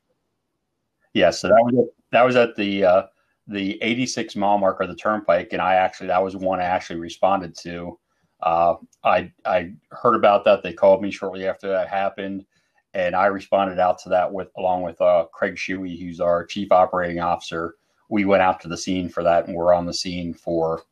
Yes. 1.13 1.41
So 1.41 1.48
that 1.48 1.62
was 1.63 1.89
that 2.12 2.24
was 2.24 2.36
at 2.36 2.56
the 2.56 2.86
uh, 2.86 3.03
the 3.48 3.81
86 3.81 4.36
mile 4.36 4.57
mark 4.57 4.79
of 4.81 4.89
the 4.89 4.95
turnpike, 4.95 5.50
and 5.53 5.62
I 5.62 5.75
actually 5.75 6.07
that 6.07 6.24
was 6.24 6.36
one 6.36 6.60
I 6.60 6.65
actually 6.65 7.00
responded 7.00 7.55
to. 7.60 8.00
Uh, 8.41 8.75
I 9.03 9.31
I 9.45 9.74
heard 9.91 10.15
about 10.15 10.45
that. 10.45 10.63
They 10.63 10.74
called 10.74 11.01
me 11.01 11.12
shortly 11.12 11.48
after 11.48 11.67
that 11.69 11.89
happened, 11.89 12.45
and 12.93 13.15
I 13.15 13.27
responded 13.27 13.79
out 13.79 14.00
to 14.00 14.10
that 14.10 14.31
with 14.31 14.50
along 14.57 14.83
with 14.83 15.00
uh, 15.01 15.25
Craig 15.33 15.55
Shuey, 15.55 16.00
who's 16.00 16.19
our 16.19 16.45
chief 16.45 16.71
operating 16.71 17.19
officer. 17.19 17.75
We 18.10 18.25
went 18.25 18.41
out 18.41 18.60
to 18.62 18.67
the 18.67 18.77
scene 18.77 19.10
for 19.10 19.24
that, 19.24 19.48
and 19.48 19.55
we're 19.55 19.74
on 19.74 19.86
the 19.86 19.93
scene 19.93 20.33
for 20.33 20.83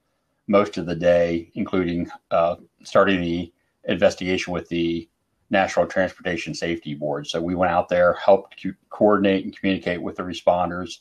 most 0.48 0.77
of 0.77 0.86
the 0.86 0.96
day, 0.96 1.51
including 1.53 2.10
uh, 2.32 2.56
starting 2.84 3.22
the 3.22 3.53
investigation 3.86 4.53
with 4.53 4.68
the 4.70 5.08
National 5.50 5.86
Transportation 5.86 6.53
Safety 6.53 6.94
Board. 6.94 7.27
So 7.27 7.41
we 7.41 7.56
went 7.56 7.72
out 7.72 7.89
there, 7.89 8.13
helped 8.13 8.65
coordinate 8.89 9.46
and 9.46 9.56
communicate 9.56 10.01
with 10.01 10.15
the 10.15 10.24
responders 10.24 11.00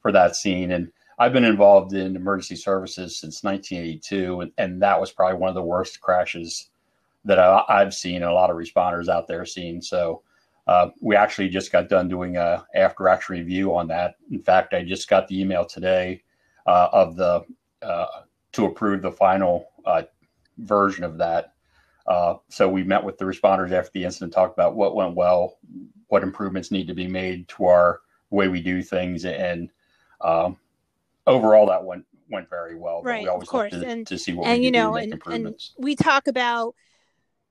for 0.00 0.12
that 0.12 0.36
scene. 0.36 0.72
And 0.72 0.90
I've 1.18 1.32
been 1.32 1.44
involved 1.44 1.92
in 1.92 2.16
emergency 2.16 2.56
services 2.56 3.18
since 3.18 3.44
1982, 3.44 4.40
and, 4.40 4.52
and 4.58 4.82
that 4.82 5.00
was 5.00 5.12
probably 5.12 5.38
one 5.38 5.48
of 5.48 5.54
the 5.54 5.62
worst 5.62 6.00
crashes 6.00 6.70
that 7.24 7.38
I, 7.38 7.64
have 7.80 7.94
seen. 7.94 8.16
And 8.16 8.30
a 8.30 8.32
lot 8.32 8.50
of 8.50 8.56
responders 8.56 9.08
out 9.08 9.26
there 9.28 9.44
seen. 9.44 9.82
So 9.82 10.22
Uh, 10.66 10.90
we 11.00 11.16
actually 11.16 11.48
just 11.48 11.72
got 11.72 11.88
done 11.88 12.08
doing 12.08 12.36
a 12.36 12.64
after 12.74 13.08
action 13.08 13.34
review 13.34 13.74
on 13.74 13.88
that. 13.88 14.14
In 14.30 14.40
fact, 14.40 14.72
I 14.72 14.84
just 14.84 15.08
got 15.08 15.26
the 15.26 15.40
email 15.40 15.64
today 15.64 16.22
uh, 16.66 16.88
of 16.92 17.16
the 17.16 17.44
uh, 17.82 18.22
to 18.52 18.66
approve 18.66 19.02
the 19.02 19.10
final 19.10 19.66
uh, 19.84 20.02
version 20.58 21.02
of 21.02 21.18
that. 21.18 21.54
Uh, 22.06 22.34
so 22.48 22.68
we 22.68 22.84
met 22.84 23.02
with 23.02 23.18
the 23.18 23.24
responders 23.24 23.72
after 23.72 23.90
the 23.94 24.04
incident, 24.04 24.32
talked 24.32 24.56
about 24.56 24.76
what 24.76 24.94
went 24.94 25.16
well, 25.16 25.58
what 26.08 26.22
improvements 26.22 26.70
need 26.70 26.86
to 26.86 26.94
be 26.94 27.08
made 27.08 27.48
to 27.48 27.64
our 27.64 28.00
way 28.30 28.46
we 28.48 28.60
do 28.62 28.82
things, 28.82 29.24
and 29.24 29.70
um, 30.20 30.56
overall 31.26 31.66
that 31.66 31.84
went 31.84 32.04
went 32.30 32.48
very 32.48 32.76
well. 32.76 33.02
Right, 33.02 33.26
of 33.26 33.46
course, 33.46 33.72
to, 33.72 33.86
and 33.86 34.06
to 34.06 34.18
see 34.18 34.32
what 34.32 34.46
and 34.46 34.60
we 34.60 34.66
you 34.66 34.70
know, 34.70 34.96
and, 34.96 35.20
and 35.26 35.54
we 35.78 35.96
talk 35.96 36.26
about 36.26 36.74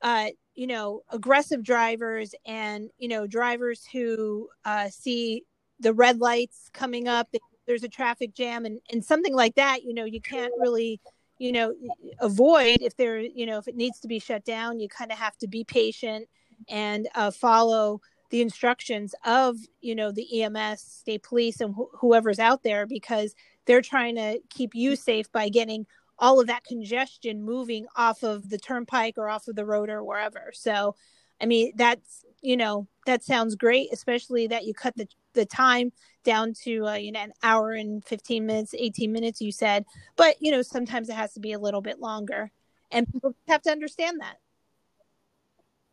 uh, 0.01 0.27
you 0.55 0.67
know 0.67 1.01
aggressive 1.09 1.63
drivers 1.63 2.33
and 2.45 2.89
you 2.97 3.07
know 3.07 3.27
drivers 3.27 3.85
who 3.85 4.49
uh, 4.65 4.89
see 4.89 5.43
the 5.79 5.93
red 5.93 6.19
lights 6.19 6.69
coming 6.73 7.07
up. 7.07 7.33
There's 7.67 7.83
a 7.83 7.89
traffic 7.89 8.33
jam 8.33 8.65
and 8.65 8.79
and 8.91 9.03
something 9.03 9.35
like 9.35 9.55
that. 9.55 9.83
You 9.83 9.93
know, 9.93 10.05
you 10.05 10.21
can't 10.21 10.53
really 10.57 10.99
you 11.37 11.51
know 11.51 11.73
avoid 12.19 12.79
if 12.81 12.95
there 12.97 13.19
you 13.19 13.45
know 13.45 13.57
if 13.57 13.67
it 13.67 13.75
needs 13.75 13.99
to 14.01 14.07
be 14.07 14.19
shut 14.19 14.45
down. 14.45 14.79
You 14.79 14.89
kind 14.89 15.11
of 15.11 15.17
have 15.17 15.37
to 15.39 15.47
be 15.47 15.63
patient 15.63 16.27
and 16.67 17.07
uh, 17.15 17.31
follow 17.31 18.01
the 18.29 18.41
instructions 18.41 19.15
of 19.25 19.57
you 19.81 19.95
know 19.95 20.11
the 20.11 20.41
EMS, 20.41 20.81
state 20.81 21.23
police, 21.23 21.61
and 21.61 21.73
wh- 21.75 21.97
whoever's 21.99 22.39
out 22.39 22.63
there 22.63 22.85
because 22.85 23.35
they're 23.65 23.81
trying 23.81 24.15
to 24.15 24.39
keep 24.49 24.73
you 24.73 24.95
safe 24.95 25.31
by 25.31 25.49
getting 25.49 25.85
all 26.17 26.39
of 26.39 26.47
that 26.47 26.65
congestion 26.65 27.43
moving 27.43 27.85
off 27.95 28.23
of 28.23 28.49
the 28.49 28.57
turnpike 28.57 29.15
or 29.17 29.29
off 29.29 29.47
of 29.47 29.55
the 29.55 29.65
road 29.65 29.89
or 29.89 30.03
wherever. 30.03 30.51
So, 30.53 30.95
I 31.41 31.45
mean, 31.45 31.73
that's 31.75 32.25
you 32.41 32.57
know 32.57 32.87
that 33.05 33.23
sounds 33.23 33.55
great, 33.55 33.89
especially 33.91 34.47
that 34.47 34.65
you 34.65 34.73
cut 34.73 34.95
the 34.95 35.07
the 35.33 35.45
time 35.45 35.91
down 36.23 36.53
to 36.53 36.87
uh, 36.87 36.93
you 36.95 37.11
know 37.11 37.19
an 37.19 37.33
hour 37.43 37.71
and 37.71 38.03
15 38.05 38.45
minutes 38.45 38.73
18 38.77 39.11
minutes 39.11 39.41
you 39.41 39.51
said 39.51 39.85
but 40.15 40.35
you 40.39 40.51
know 40.51 40.61
sometimes 40.61 41.09
it 41.09 41.15
has 41.15 41.33
to 41.33 41.39
be 41.39 41.53
a 41.53 41.59
little 41.59 41.81
bit 41.81 41.99
longer 41.99 42.51
and 42.91 43.11
people 43.11 43.33
have 43.47 43.61
to 43.61 43.71
understand 43.71 44.19
that 44.19 44.37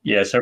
yeah 0.03 0.23
so 0.23 0.41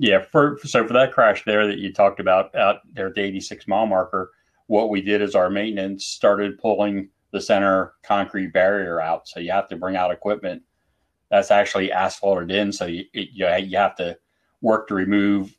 yeah 0.00 0.20
for 0.32 0.58
so 0.64 0.86
for 0.86 0.92
that 0.92 1.12
crash 1.12 1.44
there 1.44 1.66
that 1.66 1.78
you 1.78 1.92
talked 1.92 2.20
about 2.20 2.54
out 2.54 2.80
there 2.94 3.08
at 3.08 3.14
the 3.14 3.20
86 3.20 3.68
mile 3.68 3.86
marker 3.86 4.32
what 4.66 4.88
we 4.88 5.00
did 5.00 5.20
is 5.20 5.34
our 5.34 5.50
maintenance 5.50 6.04
started 6.04 6.56
pulling 6.58 7.08
the 7.32 7.40
center 7.40 7.94
concrete 8.04 8.52
barrier 8.52 9.00
out. 9.00 9.28
So 9.28 9.40
you 9.40 9.50
have 9.50 9.68
to 9.68 9.76
bring 9.76 9.96
out 9.96 10.12
equipment 10.12 10.62
that's 11.28 11.50
actually 11.50 11.90
asphalted 11.90 12.52
in. 12.52 12.72
So 12.72 12.86
you, 12.86 13.04
you, 13.12 13.48
you 13.56 13.76
have 13.76 13.96
to 13.96 14.16
work 14.60 14.86
to 14.88 14.94
remove 14.94 15.56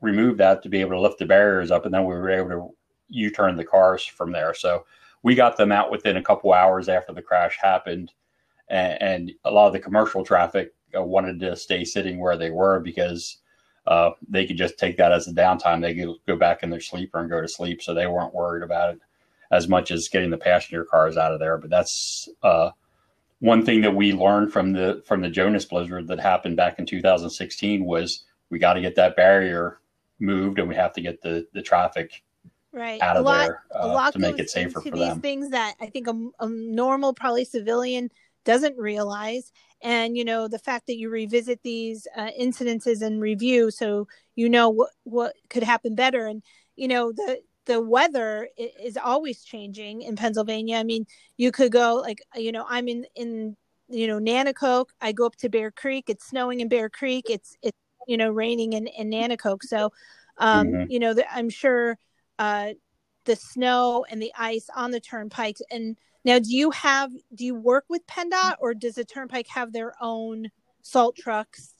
remove 0.00 0.38
that 0.38 0.62
to 0.62 0.68
be 0.68 0.80
able 0.80 0.92
to 0.92 1.00
lift 1.00 1.18
the 1.18 1.26
barriers 1.26 1.70
up, 1.70 1.84
and 1.84 1.92
then 1.92 2.04
we 2.04 2.14
were 2.14 2.30
able 2.30 2.48
to 2.48 2.68
U-turn 3.08 3.56
the 3.56 3.64
cars 3.64 4.04
from 4.04 4.30
there. 4.30 4.54
So 4.54 4.86
we 5.24 5.34
got 5.34 5.56
them 5.56 5.72
out 5.72 5.90
within 5.90 6.16
a 6.16 6.22
couple 6.22 6.52
hours 6.52 6.88
after 6.88 7.12
the 7.12 7.20
crash 7.20 7.58
happened, 7.60 8.12
and, 8.68 9.02
and 9.02 9.32
a 9.44 9.50
lot 9.50 9.66
of 9.66 9.72
the 9.72 9.80
commercial 9.80 10.24
traffic 10.24 10.72
uh, 10.96 11.02
wanted 11.02 11.40
to 11.40 11.56
stay 11.56 11.84
sitting 11.84 12.18
where 12.18 12.36
they 12.36 12.50
were 12.50 12.80
because 12.80 13.38
uh, 13.86 14.10
they 14.28 14.46
could 14.46 14.56
just 14.56 14.78
take 14.78 14.96
that 14.96 15.12
as 15.12 15.28
a 15.28 15.32
downtime. 15.32 15.80
They 15.80 15.94
could 15.94 16.16
go 16.26 16.36
back 16.36 16.62
in 16.62 16.70
their 16.70 16.80
sleeper 16.80 17.20
and 17.20 17.30
go 17.30 17.40
to 17.40 17.48
sleep, 17.48 17.82
so 17.82 17.92
they 17.92 18.06
weren't 18.06 18.34
worried 18.34 18.62
about 18.62 18.94
it 18.94 19.00
as 19.50 19.68
much 19.68 19.90
as 19.90 20.08
getting 20.08 20.30
the 20.30 20.38
passenger 20.38 20.84
cars 20.84 21.16
out 21.16 21.32
of 21.32 21.40
there. 21.40 21.58
But 21.58 21.70
that's 21.70 22.28
uh, 22.42 22.70
one 23.40 23.64
thing 23.64 23.82
that 23.82 23.94
we 23.94 24.12
learned 24.12 24.52
from 24.52 24.72
the 24.72 25.02
from 25.06 25.20
the 25.20 25.28
Jonas 25.28 25.66
blizzard 25.66 26.08
that 26.08 26.20
happened 26.20 26.56
back 26.56 26.78
in 26.78 26.86
2016 26.86 27.84
was 27.84 28.24
we 28.50 28.58
got 28.58 28.74
to 28.74 28.80
get 28.80 28.96
that 28.96 29.16
barrier 29.16 29.80
moved 30.18 30.58
and 30.58 30.68
we 30.68 30.74
have 30.74 30.92
to 30.94 31.00
get 31.00 31.20
the 31.20 31.46
the 31.52 31.60
traffic 31.60 32.22
right 32.72 33.00
out 33.02 33.16
of 33.16 33.24
a 33.24 33.26
lot, 33.26 33.46
there 33.46 33.62
uh, 33.74 33.86
a 33.86 33.88
lot 33.88 34.12
to 34.12 34.18
make 34.18 34.38
it 34.38 34.48
safer 34.48 34.80
for 34.80 34.90
these 34.90 35.08
them. 35.08 35.20
Things 35.20 35.50
that 35.50 35.74
I 35.80 35.86
think 35.86 36.08
a, 36.08 36.30
a 36.40 36.48
normal, 36.48 37.12
probably 37.12 37.44
civilian, 37.44 38.10
doesn't 38.44 38.76
realize 38.76 39.52
and 39.82 40.16
you 40.16 40.24
know 40.24 40.48
the 40.48 40.58
fact 40.58 40.86
that 40.86 40.96
you 40.96 41.10
revisit 41.10 41.60
these 41.62 42.06
uh, 42.16 42.30
incidences 42.40 43.02
and 43.02 43.20
review 43.20 43.70
so 43.70 44.06
you 44.34 44.48
know 44.48 44.68
what 44.68 44.90
what 45.04 45.34
could 45.50 45.62
happen 45.62 45.94
better 45.94 46.26
and 46.26 46.42
you 46.76 46.88
know 46.88 47.12
the 47.12 47.40
the 47.66 47.80
weather 47.80 48.48
is 48.58 48.96
always 48.96 49.42
changing 49.42 50.02
in 50.02 50.16
Pennsylvania. 50.16 50.76
I 50.76 50.84
mean, 50.84 51.06
you 51.36 51.50
could 51.50 51.72
go 51.72 51.96
like 51.96 52.20
you 52.34 52.52
know 52.52 52.64
I'm 52.68 52.88
in 52.88 53.06
in 53.14 53.56
you 53.88 54.06
know 54.06 54.18
Nanticoke. 54.18 54.90
I 55.00 55.12
go 55.12 55.26
up 55.26 55.36
to 55.36 55.48
Bear 55.48 55.70
Creek. 55.70 56.04
It's 56.08 56.26
snowing 56.26 56.60
in 56.60 56.68
Bear 56.68 56.88
Creek. 56.88 57.26
It's 57.28 57.56
it's 57.62 57.78
you 58.06 58.16
know 58.16 58.30
raining 58.30 58.74
in 58.74 58.86
in. 58.86 59.36
So 59.62 59.90
um, 60.38 60.68
mm-hmm. 60.68 60.90
you 60.90 60.98
know 60.98 61.14
the, 61.14 61.32
I'm 61.32 61.48
sure 61.48 61.98
uh, 62.38 62.70
the 63.24 63.36
snow 63.36 64.04
and 64.10 64.20
the 64.20 64.32
ice 64.36 64.68
on 64.74 64.90
the 64.90 65.00
turnpikes 65.00 65.62
and 65.70 65.96
now, 66.24 66.38
do 66.38 66.56
you 66.56 66.70
have 66.70 67.12
do 67.34 67.44
you 67.44 67.54
work 67.54 67.84
with 67.88 68.06
PennDOT 68.06 68.56
or 68.60 68.72
does 68.72 68.94
the 68.94 69.04
Turnpike 69.04 69.48
have 69.48 69.72
their 69.72 69.94
own 70.00 70.50
salt 70.82 71.16
trucks? 71.16 71.74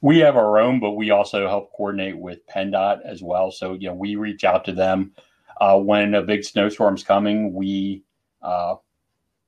We 0.00 0.20
have 0.20 0.36
our 0.36 0.58
own, 0.58 0.80
but 0.80 0.92
we 0.92 1.10
also 1.10 1.46
help 1.46 1.74
coordinate 1.76 2.16
with 2.16 2.46
PennDOT 2.46 3.02
as 3.04 3.22
well. 3.22 3.50
So 3.50 3.74
you 3.74 3.88
know, 3.88 3.94
we 3.94 4.16
reach 4.16 4.44
out 4.44 4.64
to 4.64 4.72
them 4.72 5.12
uh, 5.60 5.78
when 5.78 6.14
a 6.14 6.22
big 6.22 6.42
snowstorm's 6.42 7.04
coming. 7.04 7.52
We 7.52 8.04
uh, 8.40 8.76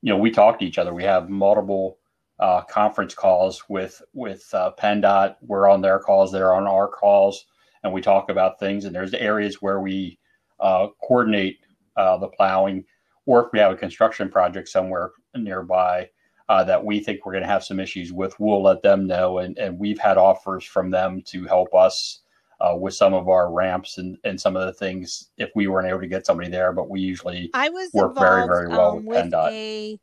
you 0.02 0.12
know 0.12 0.18
we 0.18 0.31
talk 0.31 0.59
to 0.59 0.66
each 0.66 0.76
other. 0.76 0.92
We 0.92 1.05
have 1.05 1.31
multiple 1.31 1.96
uh, 2.38 2.61
conference 2.62 3.14
calls 3.14 3.66
with 3.66 4.02
with 4.12 4.46
uh, 4.52 4.72
PennDOT. 4.78 5.37
We're 5.40 5.70
on 5.70 5.81
their 5.81 6.00
calls. 6.00 6.31
They're 6.31 6.55
on 6.55 6.66
our 6.66 6.87
calls, 6.87 7.46
and 7.83 7.92
we 7.92 8.01
talk 8.01 8.31
about 8.31 8.59
things. 8.59 8.85
And 8.85 8.95
there's 8.95 9.14
areas 9.14 9.61
where 9.61 9.81
we 9.81 10.18
uh, 10.61 10.88
coordinate 11.03 11.59
uh, 11.97 12.16
the 12.18 12.29
plowing, 12.29 12.85
or 13.27 13.45
if 13.45 13.53
we 13.53 13.59
have 13.59 13.73
a 13.73 13.77
construction 13.77 14.29
project 14.29 14.68
somewhere 14.68 15.11
nearby 15.35 16.09
uh, 16.49 16.64
that 16.64 16.85
we 16.85 17.01
think 17.01 17.25
we're 17.25 17.33
going 17.33 17.45
to 17.45 17.49
have 17.49 17.64
some 17.64 17.81
issues 17.81 18.12
with, 18.12 18.38
we'll 18.38 18.62
let 18.62 18.83
them 18.83 19.07
know. 19.07 19.38
And, 19.38 19.59
and 19.59 19.79
we've 19.79 19.99
had 19.99 20.18
offers 20.18 20.64
from 20.64 20.90
them 20.90 21.23
to 21.27 21.45
help 21.47 21.75
us 21.75 22.21
uh, 22.61 22.77
with 22.77 22.95
some 22.95 23.14
of 23.14 23.29
our 23.29 23.51
ramps 23.51 23.99
and, 23.99 24.16
and 24.25 24.40
some 24.40 24.57
of 24.57 24.66
the 24.66 24.73
things 24.73 25.31
if 25.37 25.51
we 25.55 25.66
weren't 25.66 25.88
able 25.88 26.01
to 26.01 26.07
get 26.07 26.27
somebody 26.27 26.49
there. 26.49 26.73
But 26.73 26.88
we 26.88 27.01
usually 27.01 27.51
I 27.55 27.68
was 27.71 27.90
work 27.92 28.16
very, 28.16 28.47
very 28.47 28.68
well 28.68 28.99
um, 28.99 29.05
with, 29.05 29.25
with 29.25 29.35
a 29.35 29.99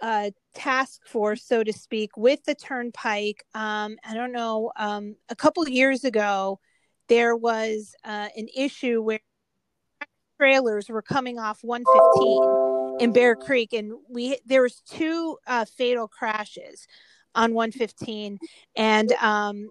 uh, 0.00 0.30
task 0.54 1.06
force, 1.06 1.42
so 1.42 1.64
to 1.64 1.72
speak, 1.72 2.16
with 2.16 2.44
the 2.44 2.54
Turnpike. 2.54 3.44
Um, 3.54 3.96
I 4.04 4.14
don't 4.14 4.32
know, 4.32 4.70
um, 4.76 5.16
a 5.28 5.34
couple 5.34 5.62
of 5.62 5.68
years 5.68 6.04
ago, 6.04 6.60
there 7.08 7.36
was 7.36 7.94
uh, 8.04 8.28
an 8.36 8.48
issue 8.54 9.02
where 9.02 9.20
trailers 10.38 10.88
were 10.88 11.02
coming 11.02 11.38
off 11.38 11.58
115 11.62 13.00
in 13.00 13.12
Bear 13.12 13.34
Creek, 13.34 13.72
and 13.72 13.92
we 14.08 14.38
there 14.46 14.62
was 14.62 14.80
two 14.88 15.36
uh, 15.46 15.64
fatal 15.64 16.08
crashes 16.08 16.86
on 17.34 17.54
115, 17.54 18.38
and 18.76 19.12
um, 19.12 19.68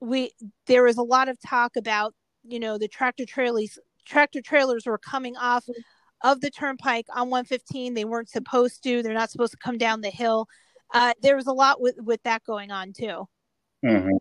we 0.00 0.32
there 0.66 0.82
was 0.82 0.96
a 0.96 1.02
lot 1.02 1.28
of 1.28 1.38
talk 1.40 1.76
about 1.76 2.14
you 2.44 2.60
know 2.60 2.78
the 2.78 2.88
tractor 2.88 3.24
trailers 3.24 3.78
tractor 4.04 4.42
trailers 4.42 4.86
were 4.86 4.98
coming 4.98 5.36
off 5.36 5.64
of 6.22 6.40
the 6.40 6.50
turnpike 6.50 7.06
on 7.14 7.30
115 7.30 7.94
they 7.94 8.04
weren't 8.04 8.28
supposed 8.28 8.82
to. 8.82 9.02
They're 9.02 9.14
not 9.14 9.30
supposed 9.30 9.52
to 9.52 9.58
come 9.58 9.78
down 9.78 10.00
the 10.00 10.10
hill. 10.10 10.46
Uh, 10.92 11.12
there 11.22 11.36
was 11.36 11.46
a 11.46 11.52
lot 11.52 11.80
with 11.80 11.96
with 11.98 12.22
that 12.24 12.44
going 12.44 12.70
on 12.70 12.92
too. 12.92 13.26
Mm-hmm. 13.84 14.16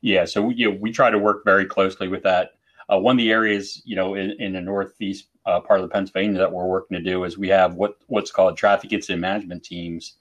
Yeah 0.00 0.24
so 0.24 0.42
we, 0.42 0.54
you 0.54 0.70
know, 0.70 0.78
we 0.80 0.92
try 0.92 1.10
to 1.10 1.18
work 1.18 1.44
very 1.44 1.66
closely 1.66 2.08
with 2.08 2.22
that 2.22 2.52
uh, 2.92 2.98
one 2.98 3.14
of 3.14 3.18
the 3.18 3.30
areas, 3.30 3.82
you 3.84 3.94
know, 3.94 4.14
in, 4.14 4.32
in 4.40 4.52
the 4.52 4.60
northeast 4.60 5.28
uh, 5.46 5.60
part 5.60 5.80
of 5.80 5.88
the 5.88 5.92
Pennsylvania 5.92 6.38
that 6.38 6.52
we're 6.52 6.66
working 6.66 6.96
to 6.96 7.02
do 7.02 7.24
is 7.24 7.38
we 7.38 7.48
have 7.48 7.74
what 7.74 7.96
what's 8.08 8.30
called 8.30 8.56
traffic 8.56 8.92
incident 8.92 9.20
management 9.20 9.62
teams 9.62 10.14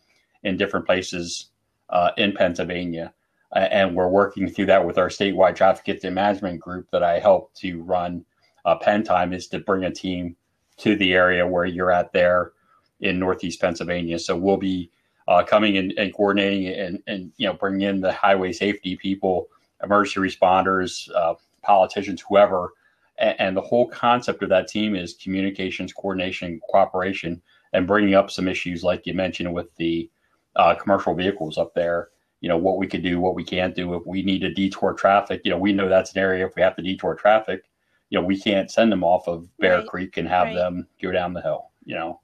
in 0.43 0.55
different 0.55 0.85
places 0.85 1.47
uh, 1.89 2.11
in 2.17 2.31
Pennsylvania, 2.31 3.13
and 3.53 3.95
we're 3.95 4.07
working 4.07 4.47
through 4.47 4.67
that 4.67 4.85
with 4.85 4.97
our 4.97 5.09
statewide 5.09 5.55
traffic 5.55 5.89
incident 5.89 6.15
management 6.15 6.59
group 6.59 6.89
that 6.91 7.03
I 7.03 7.19
help 7.19 7.53
to 7.55 7.81
run. 7.81 8.23
Uh, 8.65 8.77
PennTIME 8.77 9.33
is 9.33 9.47
to 9.47 9.59
bring 9.59 9.85
a 9.85 9.91
team 9.91 10.35
to 10.77 10.95
the 10.95 11.13
area 11.13 11.45
where 11.45 11.65
you're 11.65 11.91
at 11.91 12.13
there 12.13 12.53
in 13.01 13.17
northeast 13.19 13.59
Pennsylvania. 13.59 14.19
So 14.19 14.35
we'll 14.35 14.57
be 14.57 14.91
uh, 15.27 15.43
coming 15.43 15.75
in 15.75 15.93
and 15.97 16.13
coordinating 16.13 16.67
and 16.67 17.03
and 17.07 17.31
you 17.37 17.47
know 17.47 17.53
bringing 17.53 17.81
in 17.81 18.01
the 18.01 18.13
highway 18.13 18.51
safety 18.51 18.95
people, 18.95 19.49
emergency 19.83 20.19
responders 20.19 21.09
uh, 21.15 21.35
politicians, 21.61 22.23
whoever. 22.27 22.73
And, 23.17 23.35
and, 23.39 23.57
the 23.57 23.61
whole 23.61 23.87
concept 23.87 24.43
of 24.43 24.49
that 24.49 24.67
team 24.67 24.95
is 24.95 25.13
communications, 25.13 25.93
coordination, 25.93 26.59
cooperation, 26.69 27.41
and 27.73 27.87
bringing 27.87 28.15
up 28.15 28.31
some 28.31 28.47
issues 28.47 28.83
like 28.83 29.05
you 29.05 29.13
mentioned 29.13 29.53
with 29.53 29.75
the 29.75 30.09
uh, 30.55 30.75
commercial 30.75 31.13
vehicles 31.13 31.57
up 31.57 31.73
there. 31.73 32.09
You 32.41 32.47
know 32.47 32.57
what 32.57 32.77
we 32.77 32.87
could 32.87 33.03
do, 33.03 33.19
what 33.19 33.35
we 33.35 33.43
can't 33.43 33.75
do. 33.75 33.93
If 33.95 34.05
we 34.05 34.21
need 34.21 34.39
to 34.39 34.53
detour 34.53 34.93
traffic, 34.93 35.41
you 35.43 35.51
know 35.51 35.57
we 35.57 35.73
know 35.73 35.89
that's 35.89 36.13
an 36.13 36.19
area. 36.19 36.45
If 36.45 36.55
we 36.55 36.61
have 36.61 36.75
to 36.77 36.81
detour 36.81 37.15
traffic, 37.15 37.65
you 38.09 38.17
know 38.17 38.25
we 38.25 38.39
can't 38.39 38.71
send 38.71 38.93
them 38.93 39.03
off 39.03 39.27
of 39.27 39.45
Bear 39.57 39.79
right. 39.79 39.87
Creek 39.87 40.15
and 40.15 40.27
have 40.27 40.47
right. 40.47 40.55
them 40.55 40.87
go 41.01 41.11
down 41.11 41.33
the 41.33 41.41
hill. 41.41 41.71
You 41.83 41.95
know, 41.95 42.21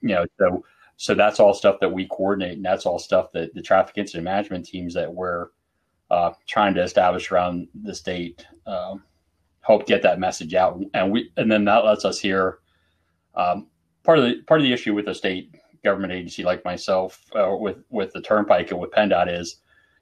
you 0.00 0.08
know 0.08 0.26
so 0.40 0.64
so 0.96 1.14
that's 1.14 1.38
all 1.38 1.54
stuff 1.54 1.78
that 1.80 1.92
we 1.92 2.06
coordinate, 2.06 2.56
and 2.56 2.64
that's 2.64 2.86
all 2.86 2.98
stuff 2.98 3.30
that 3.32 3.54
the 3.54 3.62
traffic 3.62 3.98
incident 3.98 4.24
management 4.24 4.66
teams 4.66 4.94
that 4.94 5.12
we're 5.12 5.48
uh, 6.10 6.32
trying 6.46 6.74
to 6.74 6.82
establish 6.82 7.30
around 7.30 7.68
the 7.82 7.94
state 7.94 8.46
um, 8.66 9.02
help 9.60 9.86
get 9.86 10.02
that 10.02 10.18
message 10.18 10.54
out, 10.54 10.80
and 10.92 11.10
we 11.10 11.30
and 11.36 11.50
then 11.50 11.64
that 11.64 11.84
lets 11.84 12.04
us 12.04 12.18
hear 12.18 12.58
um, 13.34 13.68
part 14.02 14.18
of 14.18 14.24
the 14.24 14.42
part 14.42 14.60
of 14.60 14.64
the 14.64 14.72
issue 14.72 14.94
with 14.94 15.08
a 15.08 15.14
state 15.14 15.54
government 15.82 16.12
agency 16.12 16.42
like 16.44 16.64
myself 16.64 17.24
uh, 17.34 17.54
with 17.54 17.78
with 17.90 18.12
the 18.12 18.20
Turnpike 18.20 18.70
and 18.70 18.80
with 18.80 18.90
PennDOT 18.90 19.38
is, 19.38 19.56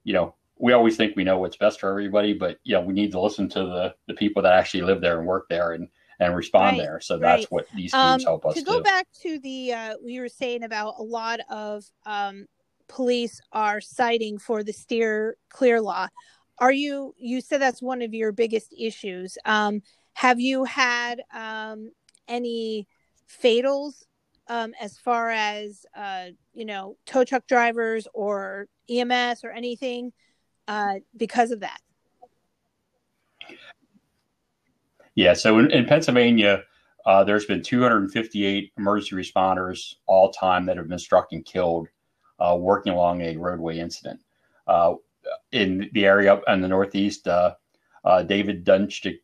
you 0.05 0.13
know, 0.13 0.35
we 0.59 0.73
always 0.73 0.97
think 0.97 1.17
we 1.17 1.25
know 1.25 1.39
what's 1.39 1.57
best 1.57 1.81
for 1.81 1.91
everybody, 1.91 2.33
but 2.33 2.59
you 2.65 2.75
know, 2.75 2.81
we 2.81 2.93
need 2.93 3.13
to 3.13 3.21
listen 3.21 3.49
to 3.51 3.61
the 3.61 3.95
the 4.07 4.15
people 4.15 4.43
that 4.43 4.53
actually 4.53 4.83
live 4.83 5.01
there 5.01 5.19
and 5.19 5.27
work 5.27 5.47
there 5.49 5.73
and 5.73 5.89
and 6.21 6.37
respond 6.37 6.79
right, 6.79 6.85
there. 6.85 7.01
So 7.01 7.15
right. 7.15 7.21
that's 7.21 7.51
what 7.51 7.67
these 7.75 7.93
teams 7.93 7.95
um, 7.95 8.21
help 8.21 8.47
us 8.47 8.55
to 8.55 8.63
go 8.63 8.79
do. 8.79 8.83
back 8.83 9.07
to 9.23 9.39
the 9.41 9.73
uh, 9.73 9.95
we 10.05 10.21
were 10.21 10.29
saying 10.29 10.63
about 10.63 10.95
a 10.99 11.03
lot 11.03 11.41
of 11.51 11.85
um, 12.07 12.47
police 12.93 13.41
are 13.53 13.81
citing 13.81 14.39
for 14.39 14.63
the 14.63 14.73
steer 14.73 15.37
clear 15.49 15.81
law. 15.81 16.09
Are 16.59 16.73
you 16.73 17.15
you 17.19 17.41
said 17.41 17.61
that's 17.61 17.83
one 17.83 18.03
of 18.03 18.15
your 18.15 18.33
biggest 18.33 18.75
issues? 18.79 19.39
Um, 19.45 19.83
have 20.15 20.39
you 20.39 20.65
had 20.65 21.23
um, 21.35 21.91
any 22.29 22.87
fatals 23.29 24.05
um, 24.49 24.75
as 24.81 24.99
far 24.99 25.31
as 25.31 25.87
uh, 25.97 26.27
you 26.53 26.65
know 26.67 26.97
tow 27.07 27.25
truck 27.25 27.47
drivers 27.47 28.07
or 28.13 28.69
EMS 28.91 29.43
or 29.43 29.51
anything 29.51 30.13
uh, 30.69 30.97
because 31.17 31.51
of 31.51 31.61
that? 31.61 31.81
Yeah, 35.15 35.35
so 35.35 35.59
in, 35.59 35.71
in 35.71 35.85
Pennsylvania, 35.85 36.63
uh, 37.05 37.25
there's 37.25 37.45
been 37.45 37.63
258 37.63 38.73
emergency 38.79 39.15
responders 39.15 39.95
all 40.07 40.31
time 40.31 40.67
that 40.67 40.77
have 40.77 40.89
been 40.89 40.99
struck 40.99 41.29
and 41.33 41.45
killed 41.45 41.89
uh, 42.43 42.57
working 42.57 42.93
along 42.93 43.21
a 43.21 43.37
roadway 43.37 43.79
incident. 43.79 44.21
Uh, 44.67 44.95
in 45.53 45.89
the 45.93 46.05
area 46.05 46.33
up 46.33 46.43
in 46.49 46.61
the 46.61 46.69
Northeast, 46.69 47.29
uh, 47.29 47.55
uh, 48.05 48.23
David 48.23 48.65
Dunchnick, 48.65 49.19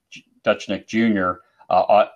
Dutchnick 0.44 0.86
Jr., 0.86 1.40
uh, 1.70 2.06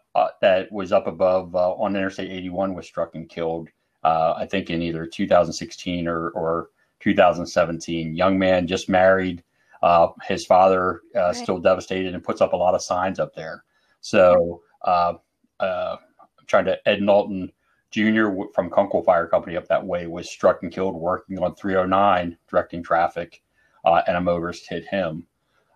that 0.40 0.70
was 0.70 0.92
up 0.92 1.06
above 1.06 1.54
on 1.54 1.96
Interstate 1.96 2.30
81 2.30 2.74
was 2.74 2.86
struck 2.86 3.14
and 3.14 3.28
killed, 3.28 3.68
I 4.04 4.46
think 4.46 4.70
in 4.70 4.80
either 4.82 5.06
2016 5.06 6.06
or, 6.06 6.30
or 6.30 6.68
2017. 7.00 8.14
Young 8.14 8.38
man 8.38 8.66
just 8.66 8.88
married, 8.88 9.42
uh, 9.82 10.08
his 10.22 10.46
father 10.46 11.02
uh, 11.16 11.20
right. 11.20 11.36
still 11.36 11.58
devastated 11.58 12.14
and 12.14 12.22
puts 12.22 12.40
up 12.40 12.52
a 12.52 12.56
lot 12.56 12.74
of 12.74 12.82
signs 12.82 13.18
up 13.18 13.34
there. 13.34 13.64
So 14.00 14.62
uh, 14.82 15.14
uh 15.60 15.96
I'm 16.20 16.46
trying 16.46 16.64
to 16.66 16.88
Ed 16.88 17.02
Knowlton 17.02 17.52
Jr. 17.92 18.28
from 18.54 18.70
Kunkle 18.70 19.04
Fire 19.04 19.26
Company 19.26 19.56
up 19.56 19.68
that 19.68 19.86
way 19.86 20.06
was 20.06 20.28
struck 20.28 20.62
and 20.62 20.72
killed 20.72 20.94
working 20.94 21.38
on 21.38 21.54
309 21.54 22.36
directing 22.48 22.82
traffic, 22.82 23.42
uh, 23.84 24.02
and 24.06 24.16
a 24.16 24.20
motorist 24.20 24.68
hit 24.68 24.86
him. 24.86 25.26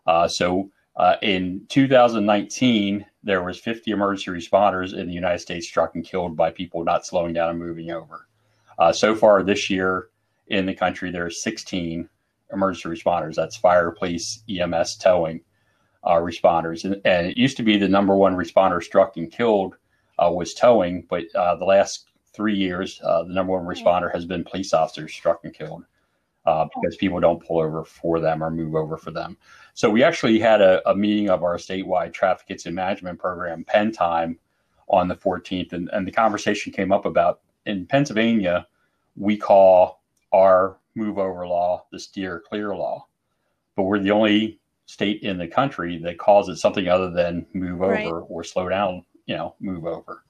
Uh, 0.07 0.27
so 0.27 0.71
in 1.23 1.65
2019, 1.69 3.05
there 3.23 3.43
was 3.43 3.59
50 3.59 3.91
emergency 3.91 4.31
responders 4.31 4.99
in 4.99 5.07
the 5.07 5.13
United 5.13 5.41
States 5.41 5.67
struck 5.67 5.95
and 5.95 6.05
killed 6.05 6.37
by 6.37 6.51
people 6.51 6.83
not 6.85 7.05
slowing 7.05 7.35
down 7.35 7.51
and 7.51 7.59
moving 7.59 7.91
over. 7.91 8.27
so 8.93 9.15
far 9.15 9.43
this 9.43 9.69
year 9.69 10.09
in 10.49 10.67
the 10.67 10.75
country, 10.75 11.11
there 11.11 11.27
are 11.27 11.31
16 11.31 12.09
emergency 12.53 12.89
responders. 12.89 13.35
That's 13.35 13.57
fire, 13.57 13.91
police, 13.91 14.43
EMS, 14.49 14.97
towing 14.97 15.41
uh, 16.05 16.15
responders. 16.15 16.85
And, 16.85 17.01
and, 17.05 17.27
it 17.27 17.37
used 17.37 17.57
to 17.57 17.63
be 17.63 17.77
the 17.77 17.89
number 17.89 18.15
one 18.15 18.37
responder 18.37 18.83
struck 18.83 19.17
and 19.17 19.31
killed 19.31 19.77
uh, 20.19 20.31
was 20.31 20.55
towing, 20.55 21.07
but 21.11 21.25
uh, 21.35 21.57
the 21.57 21.65
last 21.65 22.06
three 22.37 22.55
years, 22.55 23.01
uh, 23.03 23.25
the 23.25 23.33
number 23.33 23.53
one 23.53 23.65
responder 23.65 24.13
has 24.13 24.25
been 24.25 24.45
police 24.45 24.73
officers 24.73 25.13
struck 25.13 25.41
and 25.45 25.55
killed 25.55 25.85
uh, 26.45 26.67
because 26.75 26.97
people 26.97 27.19
don't 27.19 27.45
pull 27.45 27.61
over 27.61 27.85
for 27.85 28.21
them 28.21 28.43
or 28.43 28.51
move 28.51 28.75
over 28.75 28.97
for 28.97 29.11
them. 29.11 29.37
So 29.75 29.91
we 29.91 30.03
actually 30.03 30.39
had 30.39 30.61
a, 30.61 30.89
a 30.89 30.95
meeting 30.95 31.31
of 31.31 31.43
our 31.43 31.57
statewide 31.57 32.13
traffic 32.13 32.47
incident 32.51 32.77
management 32.77 33.19
program, 33.19 33.65
PennTIME, 33.65 34.37
on 34.89 35.09
the 35.09 35.17
14th, 35.17 35.73
and, 35.73 35.91
and 35.93 36.07
the 36.07 36.13
conversation 36.13 36.73
came 36.73 36.93
up 36.93 37.07
about 37.07 37.41
in 37.65 37.87
Pennsylvania, 37.87 38.67
we 39.17 39.37
call 39.37 40.03
our 40.33 40.79
move 40.95 41.19
over 41.19 41.47
law, 41.47 41.87
the 41.91 41.99
steer 41.99 42.43
clear 42.49 42.75
law. 42.75 43.07
But 43.75 43.85
we're 43.85 43.99
the 43.99 44.13
only 44.13 44.61
state 44.87 45.23
in 45.23 45.39
the 45.39 45.49
country 45.49 45.99
that 45.99 46.19
calls 46.19 46.49
it 46.49 46.57
something 46.57 46.89
other 46.89 47.11
than 47.11 47.47
move 47.53 47.83
over 47.83 48.21
right. 48.21 48.27
or 48.29 48.45
slow 48.45 48.69
down, 48.69 49.05
you 49.27 49.37
know, 49.37 49.57
move 49.61 49.85
over. 49.85 50.25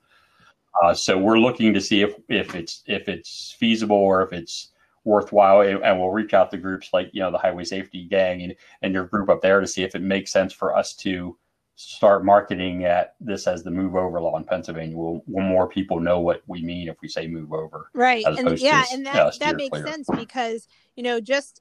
Uh, 0.82 0.94
so 0.94 1.16
we're 1.16 1.38
looking 1.38 1.72
to 1.74 1.80
see 1.80 2.02
if, 2.02 2.14
if 2.28 2.54
it's 2.54 2.82
if 2.86 3.08
it's 3.08 3.54
feasible 3.58 3.96
or 3.96 4.22
if 4.22 4.32
it's 4.32 4.72
worthwhile, 5.04 5.60
and, 5.60 5.98
we'll 5.98 6.10
reach 6.10 6.34
out 6.34 6.50
to 6.50 6.58
groups 6.58 6.90
like 6.92 7.08
you 7.12 7.20
know 7.20 7.30
the 7.30 7.38
Highway 7.38 7.64
Safety 7.64 8.04
Gang 8.04 8.42
and, 8.42 8.54
and 8.82 8.92
your 8.92 9.06
group 9.06 9.28
up 9.28 9.40
there 9.40 9.60
to 9.60 9.66
see 9.66 9.82
if 9.82 9.94
it 9.94 10.02
makes 10.02 10.32
sense 10.32 10.52
for 10.52 10.76
us 10.76 10.94
to 10.96 11.36
start 11.76 12.24
marketing 12.24 12.84
at 12.84 13.14
this 13.20 13.46
as 13.46 13.62
the 13.62 13.70
move 13.70 13.94
over 13.94 14.20
law 14.20 14.36
in 14.36 14.44
Pennsylvania. 14.44 14.96
Will, 14.96 15.22
will 15.26 15.44
more 15.44 15.68
people 15.68 16.00
know 16.00 16.20
what 16.20 16.42
we 16.46 16.62
mean 16.62 16.88
if 16.88 16.96
we 17.02 17.08
say 17.08 17.26
move 17.26 17.52
over? 17.52 17.90
Right. 17.94 18.24
And 18.24 18.58
yeah, 18.58 18.84
to, 18.84 18.94
and 18.94 19.06
that, 19.06 19.16
uh, 19.16 19.30
that 19.40 19.56
makes 19.56 19.78
clear. 19.78 19.86
sense 19.86 20.08
because, 20.16 20.66
you 20.96 21.02
know, 21.02 21.20
just 21.20 21.60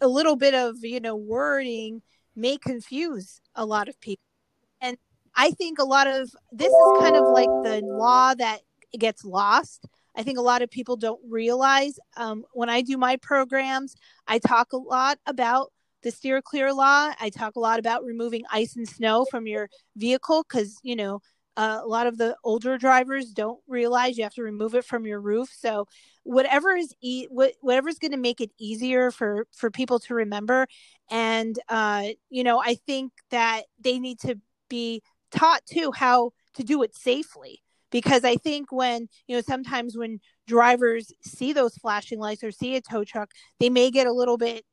a 0.00 0.06
little 0.06 0.36
bit 0.36 0.54
of, 0.54 0.76
you 0.82 1.00
know, 1.00 1.16
wording 1.16 2.00
may 2.36 2.58
confuse 2.58 3.40
a 3.56 3.66
lot 3.66 3.88
of 3.88 4.00
people. 4.00 4.22
I 5.40 5.52
think 5.52 5.78
a 5.78 5.84
lot 5.84 6.06
of 6.06 6.30
this 6.52 6.78
is 6.78 6.92
kind 6.92 7.16
of 7.16 7.30
like 7.30 7.50
the 7.62 7.80
law 7.82 8.34
that 8.34 8.60
gets 8.98 9.24
lost. 9.24 9.86
I 10.14 10.22
think 10.22 10.36
a 10.36 10.42
lot 10.42 10.60
of 10.60 10.70
people 10.70 10.98
don't 10.98 11.20
realize 11.26 11.98
um, 12.18 12.44
when 12.52 12.68
I 12.68 12.82
do 12.82 12.98
my 12.98 13.16
programs, 13.16 13.94
I 14.28 14.38
talk 14.38 14.74
a 14.74 14.76
lot 14.76 15.18
about 15.24 15.72
the 16.02 16.10
steer 16.10 16.42
clear 16.42 16.74
law. 16.74 17.12
I 17.18 17.30
talk 17.30 17.56
a 17.56 17.60
lot 17.60 17.78
about 17.78 18.04
removing 18.04 18.42
ice 18.52 18.76
and 18.76 18.86
snow 18.86 19.24
from 19.30 19.46
your 19.46 19.70
vehicle 19.96 20.44
because, 20.46 20.78
you 20.82 20.94
know, 20.94 21.20
uh, 21.56 21.80
a 21.82 21.86
lot 21.86 22.06
of 22.06 22.18
the 22.18 22.36
older 22.44 22.76
drivers 22.76 23.30
don't 23.30 23.60
realize 23.66 24.18
you 24.18 24.24
have 24.24 24.34
to 24.34 24.42
remove 24.42 24.74
it 24.74 24.84
from 24.84 25.06
your 25.06 25.22
roof. 25.22 25.48
So 25.56 25.86
whatever 26.24 26.76
is 26.76 26.94
e- 27.00 27.28
is 27.30 27.98
going 27.98 28.12
to 28.12 28.18
make 28.18 28.42
it 28.42 28.50
easier 28.58 29.10
for 29.10 29.46
for 29.56 29.70
people 29.70 29.98
to 30.00 30.14
remember, 30.14 30.66
and 31.10 31.58
uh, 31.70 32.08
you 32.28 32.44
know, 32.44 32.60
I 32.60 32.74
think 32.74 33.12
that 33.30 33.62
they 33.80 33.98
need 33.98 34.20
to 34.20 34.36
be 34.68 35.02
taught 35.30 35.64
too 35.66 35.92
how 35.94 36.32
to 36.54 36.64
do 36.64 36.82
it 36.82 36.94
safely 36.94 37.62
because 37.90 38.24
I 38.24 38.36
think 38.36 38.70
when 38.72 39.08
you 39.26 39.36
know 39.36 39.42
sometimes 39.42 39.96
when 39.96 40.20
drivers 40.46 41.12
see 41.22 41.52
those 41.52 41.76
flashing 41.76 42.18
lights 42.18 42.44
or 42.44 42.50
see 42.50 42.76
a 42.76 42.80
tow 42.80 43.04
truck, 43.04 43.30
they 43.58 43.70
may 43.70 43.90
get 43.90 44.06
a 44.06 44.12
little 44.12 44.36
bit 44.36 44.64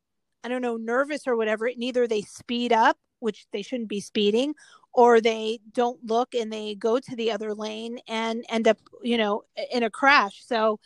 I 0.44 0.50
don't 0.50 0.62
know, 0.62 0.78
nervous 0.78 1.28
or 1.28 1.36
whatever, 1.36 1.66
And 1.68 1.78
neither 1.78 2.08
they 2.08 2.22
speed 2.22 2.72
up, 2.72 2.98
which 3.20 3.48
they 3.52 3.62
shouldn't 3.62 3.90
be 3.90 4.00
speeding, 4.00 4.54
or 4.94 5.20
they 5.20 5.60
don't 5.74 6.04
look 6.06 6.34
and 6.34 6.52
they 6.52 6.76
go 6.76 7.00
to 7.00 7.16
the 7.16 7.32
other 7.32 7.54
lane 7.54 8.00
and 8.08 8.46
end 8.50 8.68
up, 8.68 8.78
you 9.04 9.18
know, 9.18 9.44
in 9.72 9.84
a 9.84 9.90
crash. 9.90 10.44
So 10.46 10.80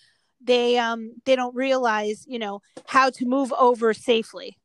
they 0.44 0.78
um 0.78 1.14
they 1.26 1.36
don't 1.36 1.56
realize, 1.56 2.26
you 2.28 2.40
know, 2.40 2.62
how 2.88 3.10
to 3.12 3.26
move 3.26 3.54
over 3.54 3.94
safely. 3.94 4.58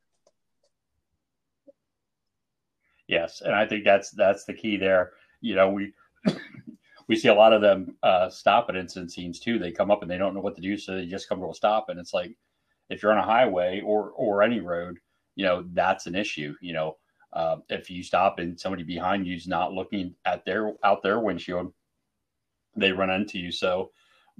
Yes, 3.07 3.41
and 3.41 3.55
I 3.55 3.65
think 3.65 3.83
that's 3.85 4.11
that's 4.11 4.45
the 4.45 4.53
key 4.53 4.77
there. 4.77 5.11
You 5.41 5.55
know, 5.55 5.69
we 5.69 5.93
we 7.07 7.15
see 7.15 7.29
a 7.29 7.33
lot 7.33 7.53
of 7.53 7.61
them 7.61 7.95
uh, 8.03 8.29
stop 8.29 8.67
at 8.69 8.75
incident 8.75 9.11
scenes 9.11 9.39
too. 9.39 9.59
They 9.59 9.71
come 9.71 9.91
up 9.91 10.01
and 10.01 10.11
they 10.11 10.17
don't 10.17 10.33
know 10.33 10.41
what 10.41 10.55
to 10.55 10.61
do, 10.61 10.77
so 10.77 10.95
they 10.95 11.05
just 11.05 11.29
come 11.29 11.39
to 11.39 11.49
a 11.49 11.53
stop, 11.53 11.89
and 11.89 11.99
it's 11.99 12.13
like 12.13 12.35
if 12.89 13.01
you're 13.01 13.11
on 13.11 13.17
a 13.17 13.23
highway 13.23 13.81
or 13.81 14.11
or 14.11 14.43
any 14.43 14.59
road, 14.59 14.97
you 15.35 15.45
know 15.45 15.65
that's 15.73 16.05
an 16.05 16.15
issue. 16.15 16.53
You 16.61 16.73
know, 16.73 16.97
uh, 17.33 17.57
if 17.69 17.89
you 17.89 18.03
stop 18.03 18.39
and 18.39 18.59
somebody 18.59 18.83
behind 18.83 19.25
you 19.25 19.35
is 19.35 19.47
not 19.47 19.73
looking 19.73 20.15
at 20.25 20.43
their 20.45 20.73
out 20.83 21.01
their 21.01 21.19
windshield, 21.19 21.73
they 22.75 22.91
run 22.91 23.09
into 23.09 23.39
you. 23.39 23.51
So 23.51 23.91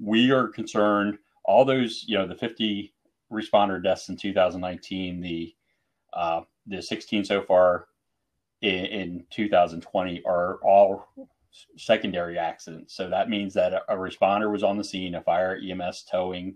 we 0.02 0.32
are 0.32 0.48
concerned. 0.48 1.18
All 1.46 1.64
those, 1.64 2.04
you 2.08 2.18
know, 2.18 2.28
the 2.28 2.36
50 2.36 2.94
responder 3.32 3.82
deaths 3.82 4.10
in 4.10 4.18
2019, 4.18 5.22
the 5.22 5.56
uh, 6.14 6.42
the 6.66 6.82
16 6.82 7.24
so 7.24 7.42
far 7.42 7.88
in, 8.62 8.86
in 8.86 9.26
2020 9.30 10.24
are 10.26 10.60
all 10.64 11.08
secondary 11.78 12.38
accidents. 12.38 12.96
So 12.96 13.10
that 13.10 13.30
means 13.30 13.54
that 13.54 13.74
a, 13.74 13.94
a 13.94 13.96
responder 13.96 14.52
was 14.52 14.64
on 14.64 14.78
the 14.78 14.84
scene, 14.84 15.16
a 15.16 15.22
fire, 15.22 15.60
EMS, 15.64 16.06
towing 16.10 16.56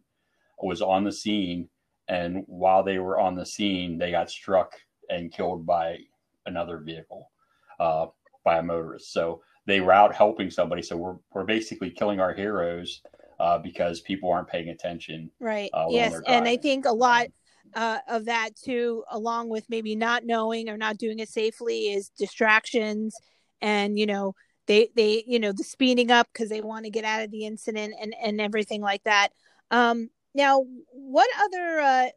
was 0.61 0.81
on 0.81 1.03
the 1.03 1.11
scene, 1.11 1.67
and 2.07 2.43
while 2.47 2.83
they 2.83 2.99
were 2.99 3.19
on 3.19 3.35
the 3.35 3.45
scene, 3.45 3.97
they 3.97 4.11
got 4.11 4.29
struck 4.29 4.73
and 5.09 5.31
killed 5.31 5.65
by 5.65 5.97
another 6.45 6.77
vehicle, 6.77 7.31
uh, 7.79 8.07
by 8.43 8.57
a 8.57 8.63
motorist. 8.63 9.13
So 9.13 9.41
they 9.65 9.81
were 9.81 9.93
out 9.93 10.13
helping 10.13 10.49
somebody. 10.49 10.81
So 10.81 10.97
we're 10.97 11.15
we're 11.33 11.43
basically 11.43 11.89
killing 11.89 12.19
our 12.19 12.33
heroes 12.33 13.01
uh, 13.39 13.57
because 13.57 14.01
people 14.01 14.31
aren't 14.31 14.47
paying 14.47 14.69
attention. 14.69 15.31
Right. 15.39 15.69
Uh, 15.73 15.87
yes, 15.89 16.19
and 16.27 16.47
I 16.47 16.57
think 16.57 16.85
a 16.85 16.91
lot. 16.91 17.27
Uh, 17.73 17.99
of 18.09 18.25
that 18.25 18.49
too, 18.55 19.03
along 19.09 19.49
with 19.49 19.65
maybe 19.69 19.95
not 19.95 20.25
knowing 20.25 20.69
or 20.69 20.77
not 20.77 20.97
doing 20.97 21.19
it 21.19 21.29
safely, 21.29 21.91
is 21.93 22.09
distractions, 22.17 23.15
and 23.61 23.97
you 23.97 24.05
know 24.05 24.35
they 24.67 24.89
they 24.95 25.23
you 25.27 25.39
know 25.39 25.51
the 25.53 25.63
speeding 25.63 26.11
up 26.11 26.27
because 26.33 26.49
they 26.49 26.61
want 26.61 26.85
to 26.85 26.91
get 26.91 27.05
out 27.05 27.23
of 27.23 27.31
the 27.31 27.45
incident 27.45 27.93
and 28.01 28.13
and 28.21 28.41
everything 28.41 28.81
like 28.81 29.03
that 29.03 29.29
Um, 29.71 30.09
now, 30.33 30.65
what 30.91 31.29
other, 31.43 31.79
uh, 31.81 32.07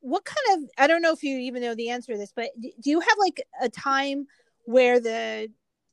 what 0.00 0.24
kind 0.24 0.62
of, 0.64 0.70
I 0.78 0.86
don't 0.86 1.02
know 1.02 1.12
if 1.12 1.22
you 1.22 1.38
even 1.38 1.62
know 1.62 1.74
the 1.74 1.90
answer 1.90 2.12
to 2.12 2.18
this, 2.18 2.32
but 2.34 2.50
do 2.60 2.90
you 2.90 3.00
have 3.00 3.18
like 3.18 3.42
a 3.60 3.68
time 3.68 4.26
where 4.64 5.00
the, 5.00 5.48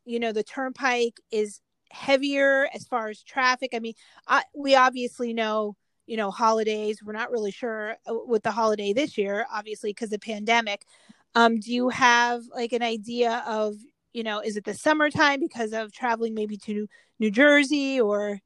you 0.06 0.20
know, 0.20 0.32
the 0.32 0.44
turnpike 0.44 1.18
is 1.32 1.62
heavier 1.92 2.68
as 2.74 2.86
far 2.86 3.08
as 3.10 3.24
traffic? 3.24 3.72
I 3.74 3.80
mean, 3.80 3.94
I, 4.28 4.44
we 4.56 4.76
obviously 4.76 5.34
know, 5.34 5.76
you 6.08 6.18
know, 6.18 6.32
holidays. 6.32 7.02
We're 7.04 7.14
not 7.14 7.32
really 7.32 7.52
sure 7.52 7.98
uh, 8.08 8.14
with 8.26 8.44
the 8.44 8.52
holiday 8.52 8.94
this 8.94 9.18
year, 9.18 9.46
obviously, 9.52 9.92
because 9.92 10.14
of 10.14 10.22
pandemic. 10.22 10.86
Um, 11.34 11.60
do 11.60 11.74
you 11.74 11.90
have 11.90 12.44
like 12.54 12.74
an 12.74 12.84
idea 12.84 13.44
of, 13.48 13.76
you 14.14 14.24
know, 14.24 14.40
is 14.40 14.56
it 14.56 14.64
the 14.64 14.74
summertime 14.74 15.40
because 15.40 15.74
of 15.74 15.92
traveling 15.92 16.34
maybe 16.34 16.58
to 16.58 16.88
New 17.20 17.32
Jersey 17.32 18.00
or? 18.00 18.40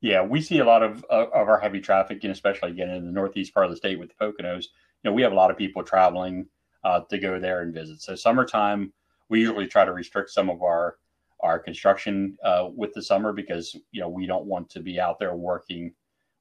Yeah, 0.00 0.22
we 0.22 0.40
see 0.40 0.58
a 0.58 0.64
lot 0.64 0.82
of 0.82 1.04
uh, 1.08 1.26
of 1.32 1.48
our 1.48 1.60
heavy 1.60 1.80
traffic, 1.80 2.24
and 2.24 2.32
especially 2.32 2.72
again 2.72 2.90
in 2.90 3.06
the 3.06 3.12
northeast 3.12 3.54
part 3.54 3.66
of 3.66 3.70
the 3.70 3.76
state 3.76 4.00
with 4.00 4.08
the 4.08 4.24
Poconos. 4.24 4.64
You 5.02 5.10
know, 5.10 5.12
we 5.12 5.22
have 5.22 5.30
a 5.30 5.36
lot 5.36 5.52
of 5.52 5.56
people 5.56 5.84
traveling 5.84 6.46
uh, 6.82 7.02
to 7.08 7.18
go 7.18 7.38
there 7.38 7.62
and 7.62 7.72
visit. 7.72 8.02
So 8.02 8.16
summertime, 8.16 8.92
we 9.28 9.40
usually 9.40 9.68
try 9.68 9.84
to 9.84 9.92
restrict 9.92 10.30
some 10.30 10.50
of 10.50 10.62
our 10.62 10.96
our 11.42 11.58
construction 11.58 12.36
uh, 12.44 12.68
with 12.74 12.92
the 12.94 13.02
summer 13.02 13.32
because 13.32 13.76
you 13.90 14.00
know 14.00 14.08
we 14.08 14.26
don't 14.26 14.46
want 14.46 14.68
to 14.70 14.80
be 14.80 15.00
out 15.00 15.18
there 15.18 15.34
working 15.34 15.92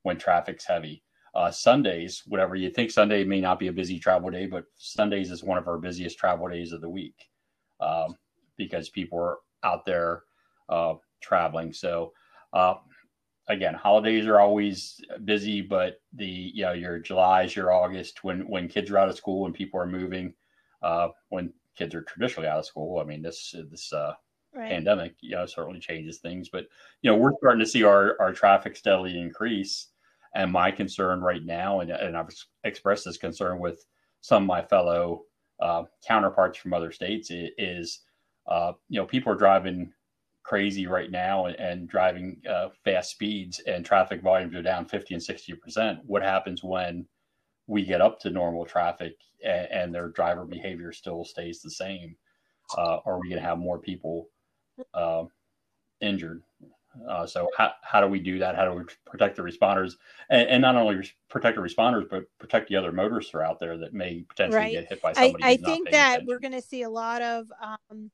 when 0.03 0.17
traffic's 0.17 0.65
heavy. 0.65 1.03
Uh, 1.33 1.49
Sundays, 1.49 2.23
whatever 2.27 2.55
you 2.55 2.69
think 2.69 2.91
Sunday 2.91 3.23
may 3.23 3.39
not 3.39 3.57
be 3.57 3.67
a 3.67 3.73
busy 3.73 3.97
travel 3.97 4.29
day, 4.29 4.45
but 4.45 4.65
Sundays 4.75 5.31
is 5.31 5.43
one 5.43 5.57
of 5.57 5.67
our 5.67 5.77
busiest 5.77 6.17
travel 6.17 6.47
days 6.49 6.73
of 6.73 6.81
the 6.81 6.89
week 6.89 7.29
um, 7.79 8.15
because 8.57 8.89
people 8.89 9.17
are 9.17 9.37
out 9.63 9.85
there 9.85 10.23
uh, 10.69 10.95
traveling. 11.21 11.71
So 11.71 12.11
uh, 12.53 12.75
again, 13.47 13.73
holidays 13.73 14.25
are 14.27 14.39
always 14.39 14.99
busy, 15.23 15.61
but 15.61 16.01
the 16.13 16.25
you 16.25 16.63
know 16.63 16.73
your 16.73 16.99
July's, 16.99 17.55
your 17.55 17.71
August, 17.71 18.23
when 18.23 18.41
when 18.47 18.67
kids 18.67 18.91
are 18.91 18.97
out 18.97 19.09
of 19.09 19.17
school 19.17 19.41
when 19.41 19.53
people 19.53 19.79
are 19.79 19.87
moving, 19.87 20.33
uh, 20.81 21.09
when 21.29 21.53
kids 21.77 21.95
are 21.95 22.03
traditionally 22.03 22.49
out 22.49 22.59
of 22.59 22.65
school. 22.65 22.99
I 22.99 23.03
mean, 23.03 23.21
this 23.21 23.55
this 23.69 23.93
uh, 23.93 24.13
right. 24.53 24.69
pandemic, 24.69 25.15
you 25.21 25.31
know, 25.31 25.45
certainly 25.45 25.79
changes 25.79 26.19
things. 26.19 26.49
But 26.49 26.67
you 27.01 27.11
know, 27.11 27.17
we're 27.17 27.35
starting 27.37 27.59
to 27.59 27.69
see 27.69 27.83
our 27.83 28.15
our 28.19 28.33
traffic 28.33 28.75
steadily 28.75 29.19
increase. 29.19 29.87
And 30.33 30.49
my 30.49 30.71
concern 30.71 31.19
right 31.19 31.43
now, 31.43 31.81
and, 31.81 31.91
and 31.91 32.15
I've 32.15 32.29
expressed 32.63 33.03
this 33.03 33.17
concern 33.17 33.59
with 33.59 33.85
some 34.21 34.43
of 34.43 34.47
my 34.47 34.61
fellow 34.61 35.23
uh, 35.59 35.83
counterparts 36.07 36.57
from 36.57 36.73
other 36.73 36.91
states, 36.91 37.29
is 37.31 37.99
uh, 38.47 38.73
you 38.89 38.99
know 38.99 39.05
people 39.05 39.31
are 39.31 39.37
driving 39.37 39.91
crazy 40.43 40.87
right 40.87 41.11
now 41.11 41.45
and, 41.45 41.55
and 41.57 41.87
driving 41.87 42.41
uh, 42.49 42.69
fast 42.83 43.11
speeds 43.11 43.59
and 43.67 43.85
traffic 43.85 44.21
volumes 44.21 44.55
are 44.55 44.61
down 44.61 44.85
50 44.85 45.13
and 45.13 45.23
60 45.23 45.53
percent 45.53 45.99
what 46.05 46.23
happens 46.23 46.63
when 46.63 47.05
we 47.67 47.85
get 47.85 48.01
up 48.01 48.19
to 48.19 48.31
normal 48.31 48.65
traffic 48.65 49.13
and, 49.45 49.67
and 49.71 49.95
their 49.95 50.09
driver 50.09 50.45
behavior 50.45 50.91
still 50.91 51.23
stays 51.23 51.61
the 51.61 51.69
same 51.69 52.15
uh, 52.77 52.97
are 53.05 53.19
we 53.19 53.29
going 53.29 53.41
to 53.41 53.47
have 53.47 53.59
more 53.59 53.77
people 53.77 54.29
uh, 54.93 55.23
injured 56.01 56.43
uh, 57.07 57.25
so 57.25 57.47
how, 57.57 57.71
how 57.83 58.01
do 58.01 58.07
we 58.07 58.19
do 58.19 58.39
that 58.39 58.55
how 58.55 58.65
do 58.65 58.73
we 58.73 58.83
protect 59.05 59.35
the 59.37 59.41
responders 59.41 59.93
and, 60.29 60.47
and 60.49 60.61
not 60.61 60.75
only 60.75 61.09
protect 61.29 61.55
the 61.55 61.61
responders 61.61 62.09
but 62.09 62.25
protect 62.37 62.67
the 62.67 62.75
other 62.75 62.91
motorists 62.91 63.31
that 63.31 63.37
are 63.37 63.43
out 63.43 63.59
there 63.59 63.77
that 63.77 63.93
may 63.93 64.25
potentially 64.27 64.57
right. 64.57 64.73
get 64.73 64.89
hit 64.89 65.01
by 65.01 65.13
somebody 65.13 65.43
i, 65.43 65.49
I 65.51 65.57
think 65.57 65.89
that 65.91 66.15
attention. 66.15 66.27
we're 66.27 66.39
going 66.39 66.53
to 66.53 66.61
see 66.61 66.81
a 66.81 66.89
lot 66.89 67.21
of 67.21 67.47
um, 67.61 68.11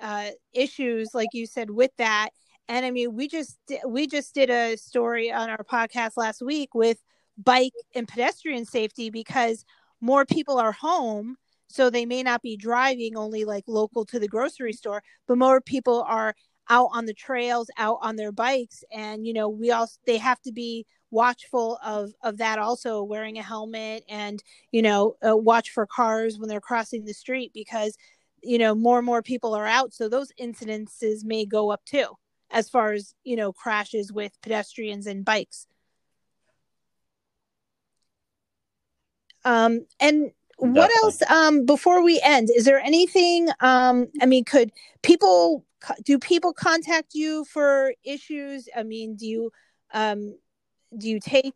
uh, 0.00 0.30
issues, 0.52 1.10
like 1.14 1.28
you 1.32 1.46
said, 1.46 1.70
with 1.70 1.90
that. 1.98 2.30
And 2.68 2.84
I 2.84 2.90
mean, 2.90 3.14
we 3.14 3.28
just 3.28 3.58
we 3.86 4.06
just 4.06 4.34
did 4.34 4.50
a 4.50 4.76
story 4.76 5.32
on 5.32 5.48
our 5.48 5.64
podcast 5.64 6.16
last 6.16 6.42
week 6.42 6.74
with 6.74 6.98
bike 7.42 7.72
and 7.94 8.06
pedestrian 8.06 8.64
safety 8.64 9.10
because 9.10 9.64
more 10.00 10.26
people 10.26 10.58
are 10.58 10.72
home, 10.72 11.36
so 11.68 11.90
they 11.90 12.06
may 12.06 12.22
not 12.22 12.42
be 12.42 12.56
driving 12.56 13.16
only 13.16 13.44
like 13.44 13.64
local 13.66 14.04
to 14.06 14.18
the 14.18 14.28
grocery 14.28 14.72
store, 14.72 15.02
but 15.26 15.38
more 15.38 15.60
people 15.60 16.04
are 16.06 16.34
out 16.70 16.90
on 16.92 17.06
the 17.06 17.14
trails, 17.14 17.70
out 17.78 17.98
on 18.02 18.16
their 18.16 18.32
bikes, 18.32 18.84
and 18.92 19.26
you 19.26 19.32
know, 19.32 19.48
we 19.48 19.70
all 19.70 19.88
they 20.06 20.18
have 20.18 20.40
to 20.42 20.52
be 20.52 20.86
watchful 21.10 21.78
of 21.84 22.10
of 22.22 22.38
that 22.38 22.58
also 22.58 23.02
wearing 23.02 23.38
a 23.38 23.42
helmet 23.42 24.04
and 24.08 24.42
you 24.72 24.82
know 24.82 25.16
uh, 25.26 25.36
watch 25.36 25.70
for 25.70 25.86
cars 25.86 26.38
when 26.38 26.48
they're 26.48 26.60
crossing 26.60 27.04
the 27.04 27.14
street 27.14 27.50
because 27.54 27.96
you 28.42 28.58
know 28.58 28.74
more 28.74 28.98
and 28.98 29.06
more 29.06 29.22
people 29.22 29.54
are 29.54 29.66
out 29.66 29.92
so 29.94 30.08
those 30.08 30.30
incidences 30.38 31.24
may 31.24 31.46
go 31.46 31.70
up 31.70 31.82
too 31.86 32.06
as 32.50 32.68
far 32.68 32.92
as 32.92 33.14
you 33.24 33.36
know 33.36 33.52
crashes 33.52 34.12
with 34.12 34.38
pedestrians 34.42 35.06
and 35.06 35.24
bikes 35.24 35.66
um 39.44 39.86
and. 40.00 40.30
What 40.58 40.90
else 41.02 41.22
um 41.30 41.66
before 41.66 42.02
we 42.02 42.20
end 42.22 42.50
is 42.54 42.64
there 42.64 42.80
anything 42.80 43.48
um 43.60 44.08
i 44.20 44.26
mean 44.26 44.44
could 44.44 44.72
people 45.02 45.64
do 46.04 46.18
people 46.18 46.52
contact 46.52 47.14
you 47.14 47.44
for 47.44 47.94
issues 48.02 48.68
i 48.76 48.82
mean 48.82 49.14
do 49.14 49.26
you 49.26 49.52
um 49.94 50.36
do 50.96 51.08
you 51.08 51.20
take 51.20 51.54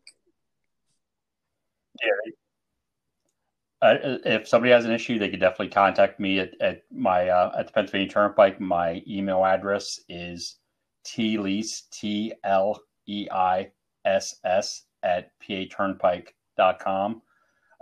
yeah 2.01 2.31
uh, 3.83 4.17
if 4.23 4.47
somebody 4.47 4.71
has 4.71 4.85
an 4.85 4.91
issue, 4.91 5.19
they 5.19 5.27
could 5.27 5.41
definitely 5.41 5.67
contact 5.67 6.17
me 6.17 6.39
at, 6.39 6.51
at 6.61 6.83
my 6.89 7.27
uh, 7.27 7.51
at 7.59 7.67
the 7.67 7.73
Pennsylvania 7.73 8.07
Turnpike. 8.07 8.61
My 8.61 9.03
email 9.05 9.43
address 9.45 9.99
is 10.07 10.55
tleiss 11.05 11.81
t 11.91 12.31
l 12.45 12.79
e 13.07 13.27
i 13.29 13.69
s 14.05 14.39
s 14.45 14.83
at 15.03 15.31
paturnpike.com. 15.45 17.21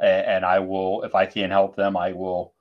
And 0.01 0.43
I 0.43 0.59
will, 0.59 1.03
if 1.03 1.13
I 1.15 1.25
can 1.25 1.51
help 1.51 1.75
them, 1.75 1.95
I 1.95 2.11
will 2.11 2.53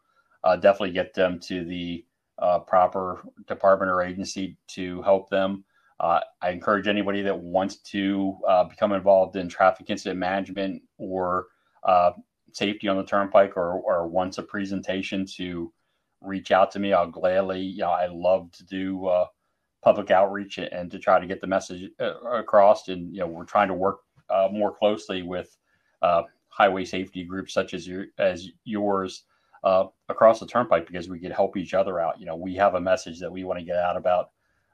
uh, 0.44 0.56
definitely 0.56 0.92
get 0.92 1.14
them 1.14 1.40
to 1.40 1.64
the 1.64 2.04
uh, 2.38 2.60
proper 2.60 3.22
department 3.48 3.90
or 3.90 4.02
agency 4.02 4.56
to 4.68 5.02
help 5.02 5.30
them. 5.30 5.64
Uh, 5.98 6.20
I 6.40 6.50
encourage 6.50 6.86
anybody 6.86 7.22
that 7.22 7.38
wants 7.38 7.76
to 7.76 8.36
uh, 8.46 8.64
become 8.64 8.92
involved 8.92 9.36
in 9.36 9.48
traffic 9.48 9.90
incident 9.90 10.18
management 10.18 10.82
or 10.98 11.46
safety 12.52 12.88
on 12.88 12.96
the 12.96 13.04
turnpike 13.04 13.56
or, 13.56 13.74
or 13.74 14.06
wants 14.06 14.38
a 14.38 14.42
presentation 14.42 15.24
to 15.24 15.72
reach 16.20 16.50
out 16.50 16.70
to 16.72 16.78
me, 16.78 16.92
I'll 16.92 17.10
gladly, 17.10 17.60
you 17.60 17.78
know, 17.78 17.90
I 17.90 18.06
love 18.06 18.50
to 18.52 18.64
do 18.64 19.06
uh, 19.06 19.26
public 19.82 20.10
outreach 20.10 20.58
and 20.58 20.90
to 20.90 20.98
try 20.98 21.18
to 21.18 21.26
get 21.26 21.40
the 21.40 21.46
message 21.46 21.90
uh, 22.00 22.20
across. 22.22 22.88
And, 22.88 23.12
you 23.12 23.20
know, 23.20 23.26
we're 23.26 23.44
trying 23.44 23.68
to 23.68 23.74
work 23.74 24.00
uh, 24.28 24.48
more 24.52 24.74
closely 24.74 25.22
with 25.22 25.56
uh, 26.02 26.22
highway 26.50 26.84
safety 26.84 27.24
groups 27.24 27.54
such 27.54 27.74
as 27.74 27.86
your, 27.86 28.06
as 28.18 28.48
yours 28.64 29.24
uh, 29.64 29.84
across 30.08 30.40
the 30.40 30.46
turnpike 30.46 30.86
because 30.86 31.08
we 31.08 31.18
could 31.18 31.32
help 31.32 31.56
each 31.56 31.74
other 31.74 31.98
out. 32.00 32.20
You 32.20 32.26
know, 32.26 32.36
we 32.36 32.54
have 32.56 32.74
a 32.74 32.80
message 32.80 33.18
that 33.20 33.32
we 33.32 33.44
want 33.44 33.58
to 33.58 33.64
get 33.64 33.76
out 33.76 33.96
about 33.96 34.30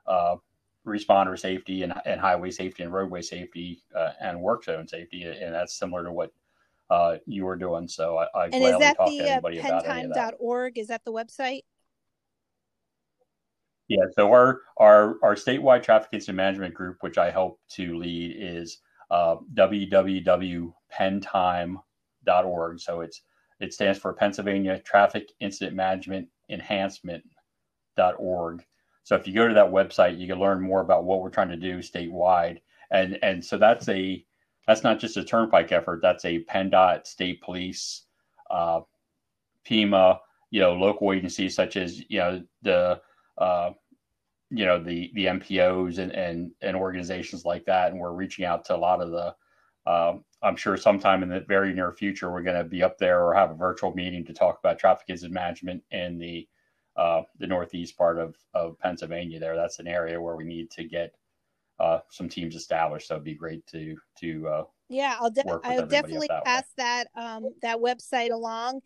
uh, 0.07 0.37
responder 0.87 1.39
safety 1.39 1.83
and, 1.83 1.93
and 2.05 2.21
highway 2.21 2.51
safety 2.51 2.83
and 2.83 2.93
roadway 2.93 3.23
safety 3.23 3.83
and 4.21 4.41
work 4.41 4.65
zone 4.65 4.87
safety. 4.87 5.25
And 5.25 5.55
that's 5.55 5.79
similar 5.79 6.05
to 6.05 6.13
what 6.13 6.33
uh, 6.91 7.17
you 7.27 7.45
were 7.45 7.57
doing. 7.57 7.89
So 7.89 8.19
I, 8.19 8.27
I 8.35 8.45
and 8.47 8.63
is 8.63 8.79
that 8.79 8.97
the 8.99 9.31
uh, 9.31 9.41
penntime.org? 9.41 10.79
Is 10.79 10.89
that 10.89 11.05
the 11.05 11.13
website? 11.13 11.63
Yeah. 13.89 14.05
So 14.17 14.33
our 14.33 14.63
our 14.79 15.17
our 15.23 15.35
statewide 15.35 15.83
traffic 15.83 16.11
incident 16.13 16.37
management 16.37 16.75
group, 16.75 16.99
which 17.01 17.19
I 17.19 17.31
help 17.31 17.61
to 17.71 17.97
lead, 17.97 18.37
is 18.39 18.79
uh, 19.11 19.37
www.penntime.org. 20.99 22.81
So 22.81 23.01
it's 23.01 23.23
it 23.59 23.73
stands 23.73 23.99
for 23.99 24.13
Pennsylvania 24.13 24.79
Traffic 24.81 25.33
Incident 25.41 25.75
Management 25.75 26.29
Enhancement.org. 26.51 28.67
So 29.03 29.17
if 29.17 29.27
you 29.27 29.35
go 29.35 29.49
to 29.49 29.55
that 29.55 29.71
website, 29.71 30.19
you 30.19 30.27
can 30.27 30.39
learn 30.39 30.61
more 30.61 30.83
about 30.83 31.05
what 31.05 31.21
we're 31.21 31.31
trying 31.31 31.49
to 31.49 31.57
do 31.57 31.79
statewide. 31.79 32.59
And 32.91 33.19
and 33.23 33.43
so 33.45 33.59
that's 33.59 33.89
a 33.89 34.25
that's 34.67 34.83
not 34.83 34.99
just 34.99 35.17
a 35.17 35.25
turnpike 35.25 35.73
effort. 35.73 36.01
That's 36.03 36.25
a 36.25 36.45
PennDOT, 36.45 37.07
state 37.07 37.41
police, 37.41 38.03
uh, 38.51 38.81
PEMA, 39.65 40.19
you 40.51 40.61
know, 40.61 40.75
local 40.75 41.13
agencies 41.13 41.55
such 41.55 41.77
as 41.77 42.01
you 42.11 42.19
know 42.19 42.43
the 42.63 43.01
uh, 43.39 43.71
you 44.51 44.67
know 44.67 44.83
the 44.83 45.11
the 45.15 45.27
MPOs 45.27 45.99
and, 45.99 46.13
and 46.13 46.51
and 46.61 46.77
organizations 46.77 47.45
like 47.45 47.65
that. 47.67 47.93
And 47.93 48.01
we're 48.01 48.13
reaching 48.13 48.45
out 48.45 48.65
to 48.67 48.77
a 48.77 48.79
lot 48.79 49.01
of 49.01 49.11
the. 49.11 49.35
Uh, 49.87 50.17
I'm 50.47 50.57
sure 50.57 50.77
sometime 50.77 51.25
in 51.25 51.29
the 51.29 51.41
very 51.41 51.75
near 51.75 51.93
future 51.93 52.31
we're 52.31 52.43
going 52.43 52.57
to 52.57 52.65
be 52.65 52.83
up 52.83 52.99
there 52.99 53.25
or 53.25 53.35
have 53.35 53.51
a 53.51 53.55
virtual 53.55 53.93
meeting 53.93 54.25
to 54.27 54.33
talk 54.33 54.61
about 54.61 54.79
traffic 54.79 55.07
incident 55.09 55.35
management 55.35 55.83
in 55.91 56.19
the 56.19 56.47
uh, 56.97 57.23
the 57.39 57.49
northeast 57.49 57.99
part 57.99 58.19
of 58.19 58.37
of 58.55 58.79
Pennsylvania. 58.79 59.41
There, 59.41 59.57
that's 59.57 59.81
an 59.81 59.89
area 59.89 60.21
where 60.21 60.37
we 60.37 60.45
need 60.45 60.71
to 60.71 60.85
get 60.85 61.15
uh, 61.81 61.99
some 62.11 62.29
teams 62.29 62.55
established. 62.55 63.09
So 63.09 63.15
it'd 63.15 63.25
be 63.25 63.35
great 63.35 63.67
to 63.69 63.97
to 64.21 64.49
uh, 64.49 64.65
yeah, 64.89 65.17
I'll 65.21 65.31
de- 65.31 65.43
I'll 65.65 65.87
definitely 65.87 66.29
that 66.29 66.45
pass 66.45 66.63
way. 66.63 66.85
that 66.85 67.09
um, 67.17 67.51
that 67.63 67.79
website 67.79 68.31
along. 68.31 68.81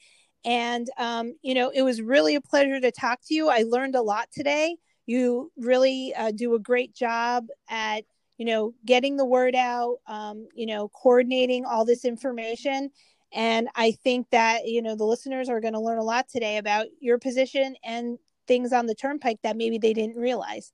And 0.47 0.89
um, 0.97 1.35
you 1.43 1.53
know, 1.53 1.69
it 1.69 1.83
was 1.83 2.01
really 2.01 2.37
a 2.37 2.41
pleasure 2.41 2.81
to 2.81 2.91
talk 2.91 3.21
to 3.27 3.35
you. 3.35 3.51
I 3.51 3.65
learned 3.67 3.97
a 3.97 4.03
lot 4.03 4.29
today. 4.33 4.77
You 5.05 5.53
really 5.59 6.15
uh, 6.15 6.31
do 6.31 6.55
a 6.55 6.59
great 6.59 6.95
job 6.95 7.47
at 7.69 8.05
you 8.41 8.47
know, 8.47 8.73
getting 8.87 9.19
the 9.19 9.25
word 9.27 9.55
out, 9.55 9.99
um, 10.07 10.49
you 10.55 10.65
know, 10.65 10.89
coordinating 10.89 11.67
all 11.67 11.85
this 11.85 12.07
information. 12.07 12.91
And 13.35 13.69
I 13.75 13.93
think 13.93 14.31
that, 14.31 14.67
you 14.67 14.81
know, 14.81 14.97
the 14.97 15.05
listeners 15.05 15.51
are 15.51 15.61
going 15.61 15.75
to 15.75 15.79
learn 15.79 15.99
a 15.99 16.03
lot 16.03 16.27
today 16.27 16.57
about 16.57 16.87
your 17.01 17.19
position 17.19 17.77
and 17.85 18.19
things 18.49 18.73
on 18.73 18.87
the 18.87 18.95
turnpike 18.95 19.41
that 19.43 19.59
maybe 19.59 19.77
they 19.77 19.93
didn't 19.93 20.17
realize. 20.17 20.73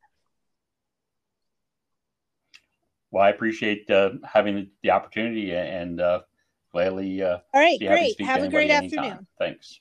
Well, 3.11 3.25
I 3.25 3.31
appreciate 3.31 3.91
uh, 3.91 4.11
having 4.23 4.71
the 4.85 4.93
opportunity 4.93 5.53
and 5.53 6.01
uh, 6.01 6.21
gladly. 6.71 7.21
Uh, 7.21 7.39
All 7.53 7.61
right, 7.61 7.81
great. 7.81 8.21
Have 8.21 8.45
a 8.45 8.49
great 8.49 8.71
afternoon. 8.71 9.05
Anytime. 9.07 9.27
Thanks. 9.41 9.81